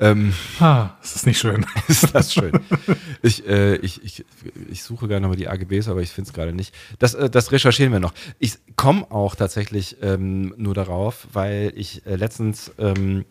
Ähm, 0.00 0.32
ah, 0.60 0.90
ist 1.02 1.16
das 1.16 1.26
nicht 1.26 1.38
schön? 1.38 1.66
ist 1.88 2.14
das 2.14 2.32
schön. 2.32 2.52
Ich, 3.22 3.46
äh, 3.48 3.76
ich, 3.76 4.04
ich, 4.04 4.24
ich 4.70 4.82
suche 4.84 5.08
gerne 5.08 5.26
mal 5.26 5.36
die 5.36 5.48
AGBs, 5.48 5.88
aber 5.88 6.02
ich 6.02 6.10
finde 6.10 6.28
es 6.28 6.34
gerade 6.34 6.52
nicht. 6.52 6.74
Das, 6.98 7.14
äh, 7.14 7.28
das 7.28 7.50
recherchieren 7.50 7.92
wir 7.92 8.00
noch. 8.00 8.14
Ich 8.38 8.58
komme 8.76 9.10
auch 9.10 9.34
tatsächlich 9.34 9.96
ähm, 10.02 10.54
nur 10.56 10.74
darauf, 10.74 11.26
weil 11.32 11.72
ich 11.74 12.06
äh, 12.06 12.14
letztens 12.14 12.70
ähm, 12.78 13.24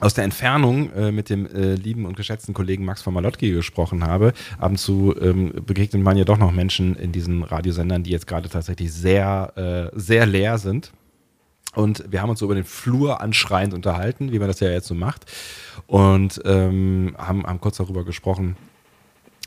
aus 0.00 0.14
der 0.14 0.24
Entfernung 0.24 0.92
äh, 0.92 1.12
mit 1.12 1.28
dem 1.28 1.46
äh, 1.46 1.74
lieben 1.74 2.06
und 2.06 2.16
geschätzten 2.16 2.54
Kollegen 2.54 2.84
Max 2.84 3.02
von 3.02 3.14
Malotki 3.14 3.50
gesprochen 3.50 4.04
habe. 4.04 4.32
Ab 4.58 4.70
und 4.70 4.78
zu 4.78 5.14
ähm, 5.20 5.52
begegnen 5.66 6.02
man 6.02 6.16
ja 6.16 6.24
doch 6.24 6.38
noch 6.38 6.52
Menschen 6.52 6.96
in 6.96 7.12
diesen 7.12 7.42
Radiosendern, 7.42 8.02
die 8.02 8.10
jetzt 8.10 8.26
gerade 8.26 8.48
tatsächlich 8.48 8.92
sehr, 8.92 9.90
äh, 9.92 9.98
sehr 9.98 10.26
leer 10.26 10.58
sind. 10.58 10.92
Und 11.74 12.04
wir 12.10 12.20
haben 12.20 12.30
uns 12.30 12.40
so 12.40 12.46
über 12.46 12.54
den 12.54 12.64
Flur 12.64 13.20
anschreiend 13.20 13.74
unterhalten, 13.74 14.32
wie 14.32 14.38
man 14.38 14.48
das 14.48 14.60
ja 14.60 14.70
jetzt 14.70 14.88
so 14.88 14.94
macht. 14.94 15.26
Und 15.86 16.40
ähm, 16.44 17.14
haben, 17.16 17.46
haben 17.46 17.60
kurz 17.60 17.76
darüber 17.76 18.04
gesprochen, 18.04 18.56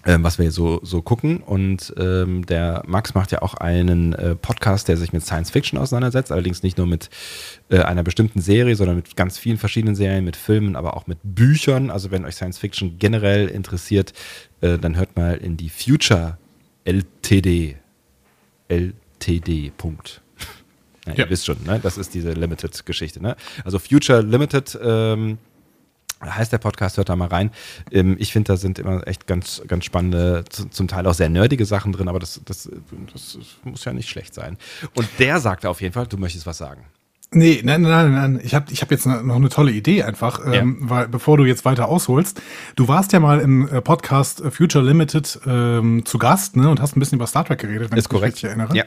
ähm, 0.06 0.24
was 0.24 0.40
wir 0.40 0.52
so, 0.52 0.80
so 0.84 1.02
gucken. 1.02 1.38
Und 1.38 1.94
ähm, 1.98 2.46
der 2.46 2.84
Max 2.86 3.14
macht 3.14 3.32
ja 3.32 3.42
auch 3.42 3.56
einen 3.56 4.14
äh, 4.14 4.36
Podcast, 4.36 4.88
der 4.88 4.98
sich 4.98 5.14
mit 5.14 5.24
Science 5.24 5.50
Fiction 5.50 5.78
auseinandersetzt, 5.80 6.32
allerdings 6.32 6.64
nicht 6.64 6.78
nur 6.78 6.88
mit 6.88 7.10
äh, 7.70 7.80
einer 7.80 8.04
bestimmten 8.04 8.42
Serie, 8.42 8.76
sondern 8.76 8.98
mit 8.98 9.16
ganz 9.16 9.38
vielen 9.38 9.58
verschiedenen 9.58 9.96
Serien, 9.96 10.24
mit 10.24 10.38
Filmen, 10.38 10.76
aber 10.76 10.96
auch 10.96 11.08
mit 11.08 11.20
Büchern. 11.24 11.90
Also 11.90 12.12
wenn 12.12 12.26
euch 12.26 12.36
Science 12.36 12.58
Fiction 12.58 12.98
generell 13.00 13.48
interessiert, 13.48 14.14
äh, 14.62 14.78
dann 14.78 14.96
hört 14.96 15.16
mal 15.18 15.36
in 15.36 15.58
die 15.58 15.70
Future 15.70 16.38
LTD. 16.86 17.78
LTD. 18.70 19.72
Punkt. 19.78 20.23
Ja, 21.06 21.14
ja. 21.14 21.26
Ihr 21.26 21.30
wisst 21.30 21.46
schon, 21.46 21.58
ne? 21.66 21.80
das 21.82 21.98
ist 21.98 22.14
diese 22.14 22.32
Limited-Geschichte. 22.32 23.22
Ne? 23.22 23.36
Also 23.66 23.80
Future 23.80 24.22
Limited 24.22 24.78
ähm, 24.82 25.38
heißt 26.24 26.52
der 26.52 26.58
Podcast, 26.58 26.98
hört 26.98 27.10
da 27.10 27.16
mal 27.16 27.28
rein. 27.28 27.52
Ähm, 27.92 28.16
ich 28.20 28.32
finde, 28.32 28.54
da 28.54 28.58
sind 28.58 28.80
immer 28.80 29.06
echt 29.08 29.28
ganz, 29.28 29.62
ganz 29.68 29.86
spannende, 29.86 30.46
zum 30.50 30.88
Teil 30.88 31.06
auch 31.08 31.14
sehr 31.14 31.30
nerdige 31.30 31.66
Sachen 31.66 31.92
drin, 31.92 32.08
aber 32.08 32.20
das, 32.20 32.42
das, 32.46 32.70
das 33.12 33.38
muss 33.64 33.86
ja 33.86 33.94
nicht 33.94 34.10
schlecht 34.10 34.34
sein. 34.34 34.58
Und 34.94 35.08
der 35.20 35.40
sagte 35.40 35.70
auf 35.70 35.82
jeden 35.82 35.94
Fall, 35.94 36.08
du 36.08 36.18
möchtest 36.18 36.46
was 36.46 36.58
sagen. 36.58 36.86
Nee, 37.36 37.62
nein, 37.64 37.82
nein, 37.82 38.12
nein. 38.12 38.40
Ich 38.44 38.54
habe 38.54 38.72
ich 38.72 38.82
hab 38.82 38.92
jetzt 38.92 39.08
noch 39.08 39.36
eine 39.36 39.50
tolle 39.50 39.72
Idee 39.72 40.04
einfach, 40.04 40.46
ja. 40.46 40.54
ähm, 40.54 40.78
weil 40.82 41.08
bevor 41.08 41.38
du 41.38 41.46
jetzt 41.46 41.66
weiter 41.66 41.90
ausholst, 41.90 42.42
du 42.76 42.88
warst 42.88 43.12
ja 43.12 43.20
mal 43.20 43.40
im 43.40 43.68
äh, 43.68 43.82
Podcast 43.82 44.44
Future 44.52 44.86
Limited 44.86 45.40
ähm, 45.48 46.06
zu 46.06 46.20
Gast 46.20 46.56
ne, 46.56 46.70
und 46.70 46.80
hast 46.80 46.96
ein 46.96 47.00
bisschen 47.00 47.18
über 47.18 47.26
Star 47.26 47.44
Trek 47.44 47.60
geredet, 47.60 47.90
wenn 47.90 47.98
Ist 47.98 48.06
ich 48.06 48.12
mich 48.12 48.20
korrekt. 48.20 48.36
richtig 48.36 48.50
erinnere. 48.50 48.76
Ja. 48.76 48.84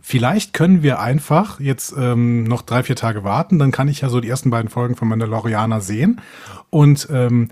Vielleicht 0.00 0.52
können 0.54 0.82
wir 0.82 1.00
einfach 1.00 1.58
jetzt 1.58 1.92
ähm, 1.98 2.44
noch 2.44 2.62
drei, 2.62 2.82
vier 2.82 2.96
Tage 2.96 3.24
warten, 3.24 3.58
dann 3.58 3.72
kann 3.72 3.88
ich 3.88 4.00
ja 4.00 4.08
so 4.08 4.20
die 4.20 4.28
ersten 4.28 4.50
beiden 4.50 4.70
Folgen 4.70 4.94
von 4.94 5.08
Mandalorianer 5.08 5.80
sehen. 5.80 6.20
Und 6.70 7.08
ähm, 7.10 7.50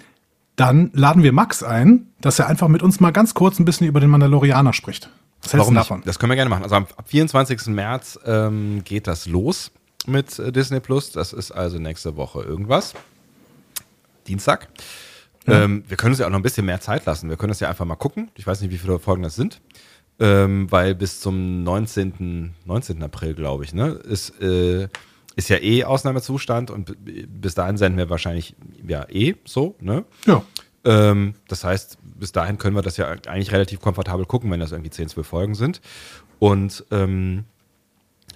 dann 0.55 0.91
laden 0.95 1.23
wir 1.23 1.33
Max 1.33 1.63
ein, 1.63 2.07
dass 2.21 2.39
er 2.39 2.47
einfach 2.47 2.69
mit 2.69 2.83
uns 2.83 3.01
mal 3.01 3.11
ganz 3.11 3.35
kurz 3.35 3.59
ein 3.59 3.65
bisschen 3.65 3.87
über 3.87 4.01
den 4.01 4.11
Mandalorianer 4.11 4.73
spricht. 4.73 5.11
Was 5.43 5.53
hältst 5.53 5.71
du 5.71 5.75
davon? 5.75 6.03
Das 6.05 6.19
können 6.19 6.31
wir 6.31 6.37
gerne 6.37 6.49
machen. 6.49 6.63
Also 6.63 6.77
am 6.77 6.87
24. 7.05 7.67
März 7.67 8.19
ähm, 8.25 8.83
geht 8.85 9.07
das 9.07 9.27
los 9.27 9.71
mit 10.07 10.39
äh, 10.39 10.53
Disney 10.53 10.81
Plus. 10.81 11.11
Das 11.11 11.33
ist 11.33 11.51
also 11.51 11.79
nächste 11.79 12.17
Woche 12.17 12.43
irgendwas. 12.43 12.95
Dienstag. 14.29 14.69
Ja. 15.47 15.65
Ähm, 15.65 15.85
wir 15.89 15.97
können 15.97 16.13
uns 16.13 16.21
ja 16.21 16.27
auch 16.27 16.31
noch 16.31 16.39
ein 16.39 16.43
bisschen 16.43 16.67
mehr 16.67 16.81
Zeit 16.81 17.07
lassen. 17.07 17.29
Wir 17.29 17.37
können 17.37 17.51
das 17.51 17.61
ja 17.61 17.69
einfach 17.69 17.85
mal 17.85 17.97
gucken. 17.97 18.31
Ich 18.35 18.47
weiß 18.47 18.61
nicht, 18.61 18.71
wie 18.71 18.79
viele 18.79 18.99
Folgen 18.99 19.23
das 19.23 19.35
sind 19.35 19.61
ähm, 20.19 20.71
weil 20.71 20.95
bis 20.95 21.21
zum 21.21 21.63
19. 21.63 22.55
19. 22.65 23.03
April, 23.03 23.35
glaube 23.35 23.65
ich, 23.65 23.75
ne, 23.75 23.89
ist, 23.89 24.41
äh, 24.41 24.89
ist 25.37 25.49
ja 25.49 25.59
eh 25.59 25.85
Ausnahmezustand 25.85 26.71
und 26.71 26.97
bis 27.05 27.55
dahin 27.55 27.77
senden 27.77 27.99
wir 27.99 28.09
wahrscheinlich 28.09 28.55
ja 28.87 29.07
eh 29.11 29.35
so, 29.45 29.77
ne? 29.81 30.05
Ja. 30.27 30.43
Ähm, 30.85 31.35
das 31.49 31.65
heißt, 31.65 31.99
bis 32.03 32.33
dahin 32.33 32.59
können 32.59 32.77
wir 32.77 32.83
das 32.83 32.97
ja 32.97 33.09
eigentlich 33.09 33.53
relativ 33.53 33.81
komfortabel 33.81 34.25
gucken, 34.25 34.51
wenn 34.51 34.61
das 34.61 34.73
irgendwie 34.73 34.91
10, 34.91 35.09
12 35.09 35.27
Folgen 35.27 35.55
sind. 35.55 35.81
Und 36.39 36.85
ähm, 36.91 37.45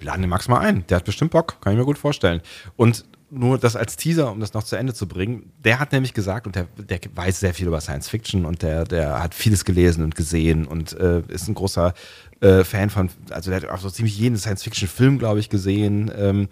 laden 0.01 0.21
den 0.21 0.29
Max 0.29 0.47
mal 0.47 0.59
ein. 0.59 0.85
Der 0.87 0.97
hat 0.97 1.05
bestimmt 1.05 1.31
Bock, 1.31 1.61
kann 1.61 1.73
ich 1.73 1.79
mir 1.79 1.85
gut 1.85 1.97
vorstellen. 1.97 2.41
Und 2.75 3.05
nur 3.31 3.57
das 3.57 3.75
als 3.75 3.95
Teaser, 3.95 4.31
um 4.31 4.39
das 4.39 4.53
noch 4.53 4.63
zu 4.63 4.75
Ende 4.75 4.93
zu 4.93 5.07
bringen. 5.07 5.51
Der 5.63 5.79
hat 5.79 5.93
nämlich 5.93 6.13
gesagt, 6.13 6.45
und 6.45 6.55
der, 6.55 6.67
der 6.77 6.99
weiß 7.15 7.39
sehr 7.39 7.53
viel 7.53 7.67
über 7.67 7.79
Science 7.79 8.09
Fiction 8.09 8.45
und 8.45 8.61
der, 8.61 8.83
der 8.83 9.23
hat 9.23 9.33
vieles 9.33 9.65
gelesen 9.65 10.03
und 10.03 10.15
gesehen 10.15 10.67
und 10.67 10.93
äh, 10.99 11.21
ist 11.29 11.47
ein 11.47 11.55
großer 11.55 11.93
äh, 12.41 12.63
Fan 12.63 12.89
von, 12.89 13.09
also 13.29 13.49
der 13.49 13.61
hat 13.61 13.69
auch 13.69 13.79
so 13.79 13.89
ziemlich 13.89 14.17
jeden 14.17 14.37
Science-Fiction-Film, 14.37 15.19
glaube 15.19 15.39
ich, 15.39 15.49
gesehen. 15.49 16.11
Ähm, 16.15 16.47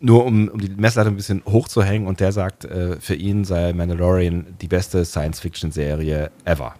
nur 0.00 0.24
um, 0.24 0.48
um 0.48 0.60
die 0.60 0.70
Messlatte 0.70 1.10
ein 1.10 1.16
bisschen 1.16 1.42
hochzuhängen 1.44 2.08
und 2.08 2.20
der 2.20 2.32
sagt, 2.32 2.64
äh, 2.64 3.00
für 3.00 3.14
ihn 3.14 3.44
sei 3.44 3.72
Mandalorian 3.72 4.56
die 4.60 4.68
beste 4.68 5.04
Science-Fiction-Serie 5.04 6.30
ever. 6.44 6.74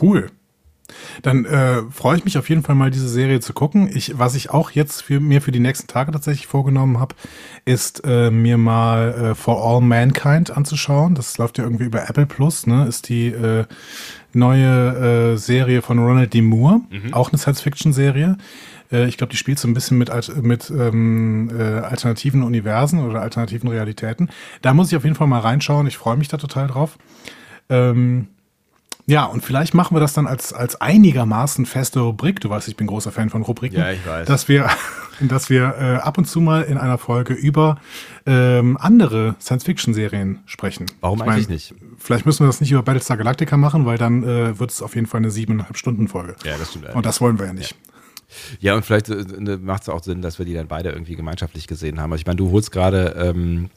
Cool. 0.00 0.30
Dann 1.22 1.44
äh, 1.44 1.82
freue 1.90 2.16
ich 2.16 2.24
mich 2.24 2.38
auf 2.38 2.48
jeden 2.48 2.62
Fall 2.62 2.74
mal, 2.74 2.90
diese 2.90 3.08
Serie 3.08 3.40
zu 3.40 3.52
gucken. 3.52 3.88
Ich, 3.92 4.18
was 4.18 4.34
ich 4.34 4.50
auch 4.50 4.70
jetzt 4.70 5.02
für, 5.02 5.20
mir 5.20 5.40
für 5.40 5.52
die 5.52 5.60
nächsten 5.60 5.86
Tage 5.86 6.12
tatsächlich 6.12 6.46
vorgenommen 6.46 6.98
habe, 6.98 7.14
ist 7.64 8.02
äh, 8.04 8.30
mir 8.30 8.58
mal 8.58 9.14
äh, 9.14 9.34
For 9.34 9.64
All 9.64 9.80
Mankind 9.80 10.56
anzuschauen. 10.56 11.14
Das 11.14 11.38
läuft 11.38 11.58
ja 11.58 11.64
irgendwie 11.64 11.84
über 11.84 12.08
Apple 12.08 12.26
Plus, 12.26 12.66
ne? 12.66 12.86
Ist 12.86 13.08
die 13.08 13.28
äh, 13.28 13.64
neue 14.32 15.34
äh, 15.34 15.36
Serie 15.36 15.82
von 15.82 15.98
Ronald 15.98 16.34
D. 16.34 16.42
Moore, 16.42 16.80
mhm. 16.90 17.14
auch 17.14 17.30
eine 17.30 17.38
Science-Fiction-Serie. 17.38 18.36
Äh, 18.92 19.06
ich 19.06 19.16
glaube, 19.16 19.30
die 19.30 19.36
spielt 19.36 19.58
so 19.58 19.68
ein 19.68 19.74
bisschen 19.74 19.98
mit, 19.98 20.10
mit 20.42 20.70
ähm, 20.70 21.50
äh, 21.56 21.62
alternativen 21.62 22.42
Universen 22.42 23.00
oder 23.00 23.22
alternativen 23.22 23.68
Realitäten. 23.68 24.28
Da 24.62 24.74
muss 24.74 24.90
ich 24.90 24.96
auf 24.96 25.04
jeden 25.04 25.16
Fall 25.16 25.26
mal 25.26 25.40
reinschauen. 25.40 25.86
Ich 25.86 25.96
freue 25.96 26.16
mich 26.16 26.28
da 26.28 26.36
total 26.36 26.68
drauf. 26.68 26.98
Ähm, 27.68 28.28
ja, 29.06 29.24
und 29.24 29.44
vielleicht 29.44 29.74
machen 29.74 29.94
wir 29.94 30.00
das 30.00 30.14
dann 30.14 30.26
als, 30.26 30.52
als 30.52 30.80
einigermaßen 30.80 31.66
feste 31.66 32.00
Rubrik. 32.00 32.40
Du 32.40 32.48
weißt, 32.48 32.68
ich 32.68 32.76
bin 32.76 32.86
großer 32.86 33.12
Fan 33.12 33.28
von 33.28 33.42
Rubriken. 33.42 33.78
Ja, 33.78 33.90
ich 33.90 34.06
weiß. 34.06 34.26
Dass 34.26 34.48
wir, 34.48 34.70
dass 35.20 35.50
wir 35.50 35.74
äh, 35.78 35.94
ab 35.96 36.16
und 36.16 36.26
zu 36.26 36.40
mal 36.40 36.62
in 36.62 36.78
einer 36.78 36.96
Folge 36.96 37.34
über 37.34 37.76
ähm, 38.24 38.78
andere 38.80 39.36
Science-Fiction-Serien 39.40 40.40
sprechen. 40.46 40.86
Warum 41.00 41.20
ich 41.20 41.28
eigentlich 41.28 41.48
nicht? 41.48 41.74
Vielleicht 41.98 42.24
müssen 42.24 42.44
wir 42.44 42.46
das 42.46 42.60
nicht 42.60 42.72
über 42.72 42.82
Battlestar 42.82 43.16
Galactica 43.16 43.56
machen, 43.56 43.84
weil 43.84 43.98
dann 43.98 44.22
äh, 44.22 44.58
wird 44.58 44.70
es 44.70 44.80
auf 44.80 44.94
jeden 44.94 45.06
Fall 45.06 45.18
eine 45.18 45.30
siebeneinhalb 45.30 45.76
Stunden 45.76 46.08
Folge. 46.08 46.36
Ja, 46.44 46.56
das 46.58 46.70
stimmt. 46.70 46.94
Und 46.94 47.04
das 47.04 47.20
wollen 47.20 47.38
wir 47.38 47.46
ja 47.46 47.52
nicht. 47.52 47.72
Ja. 47.72 47.76
Ja, 48.58 48.74
und 48.74 48.84
vielleicht 48.84 49.10
äh, 49.10 49.24
ne, 49.38 49.58
macht 49.58 49.82
es 49.82 49.88
auch 49.88 50.02
Sinn, 50.02 50.22
dass 50.22 50.38
wir 50.38 50.46
die 50.46 50.54
dann 50.54 50.66
beide 50.66 50.90
irgendwie 50.90 51.14
gemeinschaftlich 51.14 51.66
gesehen 51.66 52.00
haben. 52.00 52.10
Also 52.10 52.22
ich 52.22 52.26
meine, 52.26 52.36
du 52.36 52.50
holst 52.50 52.72
gerade 52.72 53.14
ähm, 53.16 53.70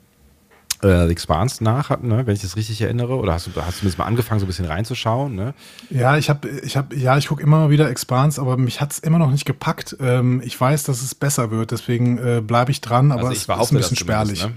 äh, 0.83 1.09
Expanse 1.09 1.63
nach, 1.63 2.01
ne, 2.01 2.25
wenn 2.25 2.33
ich 2.35 2.41
das 2.41 2.55
richtig 2.55 2.81
erinnere. 2.81 3.17
Oder 3.17 3.33
hast 3.33 3.47
du, 3.47 3.51
hast 3.61 3.81
du 3.81 3.87
mal 3.97 4.05
angefangen, 4.05 4.39
so 4.39 4.45
ein 4.45 4.47
bisschen 4.47 4.65
reinzuschauen? 4.65 5.35
Ne? 5.35 5.53
Ja, 5.89 6.17
ich 6.17 6.29
habe, 6.29 6.47
ich 6.49 6.77
habe, 6.77 6.95
ja, 6.95 7.17
ich 7.17 7.27
gucke 7.27 7.41
immer 7.41 7.59
mal 7.59 7.69
wieder 7.69 7.89
Expanse, 7.89 8.39
aber 8.39 8.57
mich 8.57 8.81
hat 8.81 8.91
es 8.91 8.99
immer 8.99 9.19
noch 9.19 9.31
nicht 9.31 9.45
gepackt. 9.45 9.95
Ähm, 9.99 10.41
ich 10.43 10.59
weiß, 10.59 10.83
dass 10.83 11.01
es 11.01 11.15
besser 11.15 11.51
wird, 11.51 11.71
deswegen 11.71 12.17
äh, 12.17 12.41
bleibe 12.41 12.71
ich 12.71 12.81
dran, 12.81 13.11
aber 13.11 13.29
also 13.29 13.33
es 13.33 13.41
ist 13.43 13.49
ein 13.49 13.77
bisschen 13.77 13.97
spärlich. 13.97 14.45
Ne? 14.45 14.53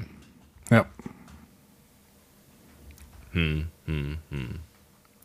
Ja. 0.71 0.85
Hm, 3.33 3.67
hm, 3.87 4.19
hm. 4.31 4.49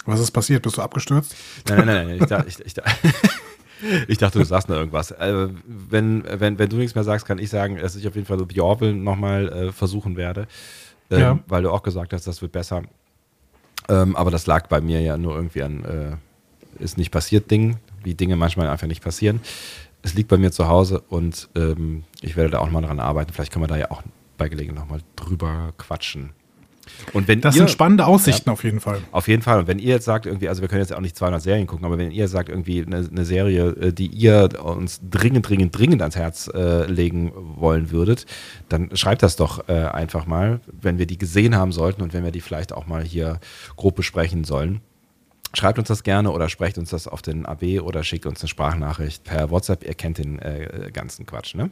Was 0.06 0.20
ist 0.20 0.32
passiert? 0.32 0.62
Bist 0.62 0.78
du 0.78 0.82
abgestürzt? 0.82 1.36
Nein, 1.68 1.78
nein, 1.80 1.88
nein, 1.88 2.08
nein. 2.08 2.18
Ich, 2.22 2.26
dachte, 2.30 2.48
ich, 2.48 2.60
ich, 2.66 2.74
ich 4.08 4.18
dachte, 4.18 4.40
du 4.40 4.46
sagst 4.46 4.70
noch 4.70 4.76
irgendwas. 4.76 5.12
Also, 5.12 5.54
wenn, 5.66 6.24
wenn, 6.28 6.60
wenn 6.60 6.70
du 6.70 6.78
nichts 6.78 6.96
mehr 6.96 7.04
sagst, 7.04 7.26
kann 7.26 7.40
ich 7.40 7.50
sagen, 7.50 7.78
dass 7.78 7.96
ich 7.96 8.08
auf 8.08 8.16
jeden 8.16 8.28
Fall 8.28 8.40
The 8.40 8.62
Orville 8.62 8.94
nochmal 8.94 9.50
äh, 9.50 9.72
versuchen 9.72 10.16
werde 10.18 10.48
ähm, 11.10 11.20
ja. 11.20 11.40
weil 11.48 11.64
du 11.64 11.72
auch 11.72 11.84
gesagt 11.84 12.14
hast, 12.14 12.28
das 12.28 12.42
wird 12.42 12.52
besser. 12.52 12.84
Ähm, 13.88 14.16
aber 14.16 14.32
das 14.32 14.48
lag 14.48 14.68
bei 14.68 14.82
mir 14.82 15.02
ja 15.02 15.18
nur 15.18 15.36
irgendwie 15.36 15.64
an, 15.64 15.86
äh, 15.86 16.84
ist 16.84 16.98
nicht 16.98 17.12
passiert 17.12 17.52
Ding, 17.52 17.78
wie 18.04 18.16
Dinge 18.16 18.36
manchmal 18.36 18.68
einfach 18.68 18.88
nicht 18.88 19.04
passieren. 19.04 19.42
Es 20.02 20.14
liegt 20.14 20.30
bei 20.30 20.38
mir 20.38 20.52
zu 20.52 20.68
Hause 20.68 21.02
und 21.10 21.50
ähm, 21.56 22.04
ich 22.22 22.36
werde 22.36 22.52
da 22.52 22.60
auch 22.60 22.70
mal 22.70 22.82
dran 22.82 23.00
arbeiten. 23.00 23.34
Vielleicht 23.34 23.52
können 23.52 23.64
wir 23.64 23.68
da 23.68 23.78
ja 23.78 23.92
auch 23.92 24.04
bei 24.38 24.50
Gelegenheit 24.50 24.84
nochmal 24.84 25.02
drüber 25.16 25.74
quatschen. 25.78 26.32
Und 27.14 27.28
wenn 27.28 27.42
das 27.42 27.56
ihr, 27.56 27.60
sind 27.60 27.72
spannende 27.72 28.06
Aussichten 28.06 28.50
ja, 28.50 28.54
auf 28.54 28.64
jeden 28.64 28.80
Fall. 28.80 29.00
Auf 29.12 29.28
jeden 29.28 29.42
Fall. 29.42 29.60
Und 29.60 29.68
wenn 29.68 29.80
ihr 29.80 29.96
jetzt 29.96 30.06
sagt, 30.06 30.26
irgendwie, 30.26 30.50
also 30.50 30.62
wir 30.62 30.70
können 30.70 30.82
jetzt 30.82 30.94
auch 30.94 31.02
nicht 31.02 31.16
200 31.16 31.42
Serien 31.42 31.68
gucken, 31.68 31.86
aber 31.86 31.98
wenn 31.98 32.12
ihr 32.12 32.28
sagt, 32.28 32.50
irgendwie 32.50 32.86
eine, 32.86 33.08
eine 33.10 33.26
Serie, 33.26 33.68
äh, 33.70 33.94
die 33.94 34.08
ihr 34.08 34.50
uns 34.64 35.00
dringend, 35.10 35.48
dringend, 35.48 35.78
dringend 35.78 36.02
ans 36.02 36.16
Herz 36.16 36.50
äh, 36.54 36.86
legen 36.86 37.32
wollen 37.36 37.92
würdet, 37.92 38.26
dann 38.70 38.96
schreibt 38.96 39.24
das 39.24 39.36
doch 39.36 39.68
äh, 39.70 39.74
einfach 39.74 40.26
mal, 40.26 40.60
wenn 40.72 40.98
wir 40.98 41.06
die 41.06 41.18
gesehen 41.18 41.56
haben 41.56 41.72
sollten 41.72 42.02
und 42.02 42.14
wenn 42.14 42.24
wir 42.24 42.32
die 42.32 42.42
vielleicht 42.42 42.74
auch 42.74 42.88
mal 42.88 43.04
hier 43.04 43.40
grob 43.76 43.96
besprechen 43.96 44.44
sollen. 44.44 44.82
Schreibt 45.54 45.80
uns 45.80 45.88
das 45.88 46.04
gerne 46.04 46.32
oder 46.32 46.50
sprecht 46.50 46.78
uns 46.78 46.90
das 46.90 47.08
auf 47.08 47.22
den 47.22 47.46
AB 47.46 47.80
oder 47.82 48.04
schickt 48.04 48.26
uns 48.26 48.42
eine 48.42 48.50
Sprachnachricht 48.50 49.24
per 49.24 49.50
WhatsApp. 49.52 49.86
Ihr 49.86 49.94
kennt 49.94 50.18
den 50.18 50.40
äh, 50.40 50.90
ganzen 50.92 51.26
Quatsch, 51.26 51.56
ne? 51.56 51.72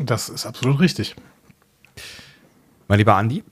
Das 0.00 0.28
ist 0.28 0.46
absolut 0.46 0.80
richtig. 0.80 1.14
Mein 2.88 2.98
lieber 2.98 3.14
Andi. 3.14 3.44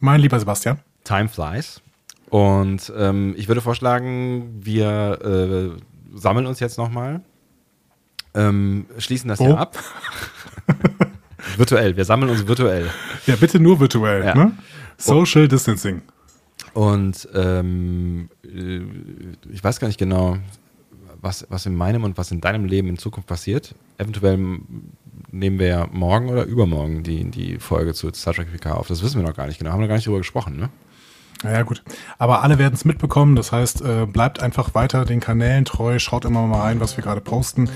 Mein 0.00 0.20
lieber 0.20 0.38
Sebastian. 0.38 0.80
Time 1.04 1.28
flies. 1.28 1.80
Und 2.30 2.92
ähm, 2.96 3.34
ich 3.36 3.48
würde 3.48 3.60
vorschlagen, 3.60 4.60
wir 4.60 5.18
äh, 5.74 6.16
sammeln 6.16 6.46
uns 6.46 6.60
jetzt 6.60 6.78
nochmal, 6.78 7.22
ähm, 8.34 8.86
schließen 8.98 9.28
das 9.28 9.40
Wo? 9.40 9.46
hier 9.46 9.58
ab. 9.58 9.76
virtuell, 11.56 11.96
wir 11.96 12.04
sammeln 12.04 12.30
uns 12.30 12.46
virtuell. 12.46 12.90
Ja, 13.26 13.36
bitte 13.36 13.58
nur 13.58 13.80
virtuell. 13.80 14.24
Ja. 14.24 14.34
Ne? 14.34 14.52
Social 14.96 15.48
Distancing. 15.48 16.02
Und 16.72 17.28
ähm, 17.34 18.28
äh, 18.44 18.80
ich 19.52 19.62
weiß 19.62 19.80
gar 19.80 19.88
nicht 19.88 19.98
genau, 19.98 20.38
was, 21.20 21.46
was 21.50 21.66
in 21.66 21.74
meinem 21.74 22.04
und 22.04 22.16
was 22.16 22.30
in 22.30 22.40
deinem 22.40 22.64
Leben 22.64 22.88
in 22.88 22.98
Zukunft 22.98 23.28
passiert. 23.28 23.74
Eventuell 23.98 24.38
nehmen 25.32 25.58
wir 25.58 25.66
ja 25.66 25.88
morgen 25.92 26.28
oder 26.28 26.44
übermorgen 26.44 27.02
die, 27.02 27.30
die 27.30 27.58
Folge 27.58 27.94
zu 27.94 28.12
Star 28.12 28.34
Trek 28.34 28.52
PK 28.52 28.72
auf. 28.72 28.88
Das 28.88 29.02
wissen 29.02 29.20
wir 29.20 29.28
noch 29.28 29.36
gar 29.36 29.46
nicht 29.46 29.58
genau. 29.58 29.72
Haben 29.72 29.80
wir 29.80 29.88
gar 29.88 29.96
nicht 29.96 30.06
drüber 30.06 30.18
gesprochen, 30.18 30.56
ne? 30.56 30.70
Naja, 31.42 31.62
gut. 31.62 31.82
Aber 32.18 32.42
alle 32.42 32.58
werden 32.58 32.74
es 32.74 32.84
mitbekommen. 32.84 33.34
Das 33.34 33.50
heißt, 33.50 33.80
äh, 33.80 34.06
bleibt 34.06 34.42
einfach 34.42 34.74
weiter 34.74 35.06
den 35.06 35.20
Kanälen 35.20 35.64
treu. 35.64 35.98
Schaut 35.98 36.26
immer 36.26 36.46
mal 36.46 36.60
rein, 36.60 36.80
was 36.80 36.96
wir 36.96 37.04
gerade 37.04 37.22
posten. 37.22 37.70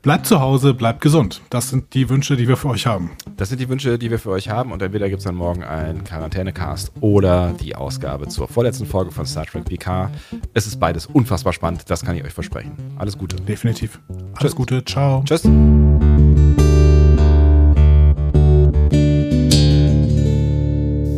Bleibt 0.00 0.26
zu 0.26 0.40
Hause, 0.40 0.72
bleibt 0.72 1.02
gesund. 1.02 1.42
Das 1.50 1.68
sind 1.68 1.92
die 1.92 2.08
Wünsche, 2.08 2.36
die 2.36 2.48
wir 2.48 2.56
für 2.56 2.68
euch 2.68 2.86
haben. 2.86 3.10
Das 3.36 3.50
sind 3.50 3.60
die 3.60 3.68
Wünsche, 3.68 3.98
die 3.98 4.10
wir 4.10 4.18
für 4.18 4.30
euch 4.30 4.48
haben. 4.48 4.72
Und 4.72 4.80
entweder 4.80 5.08
gibt 5.10 5.18
es 5.18 5.24
dann 5.24 5.34
morgen 5.34 5.62
einen 5.62 6.04
Quarantänecast 6.04 6.92
oder 7.00 7.52
die 7.52 7.76
Ausgabe 7.76 8.28
zur 8.28 8.48
vorletzten 8.48 8.86
Folge 8.86 9.10
von 9.10 9.26
Star 9.26 9.44
Trek 9.44 9.66
PK. 9.66 10.10
Es 10.54 10.66
ist 10.66 10.80
beides 10.80 11.06
unfassbar 11.06 11.52
spannend. 11.52 11.90
Das 11.90 12.04
kann 12.04 12.16
ich 12.16 12.24
euch 12.24 12.32
versprechen. 12.32 12.72
Alles 12.96 13.18
Gute. 13.18 13.36
Definitiv. 13.36 14.00
Alles 14.08 14.38
Tschüss. 14.38 14.56
Gute. 14.56 14.84
Ciao. 14.86 15.22
Tschüss. 15.26 15.42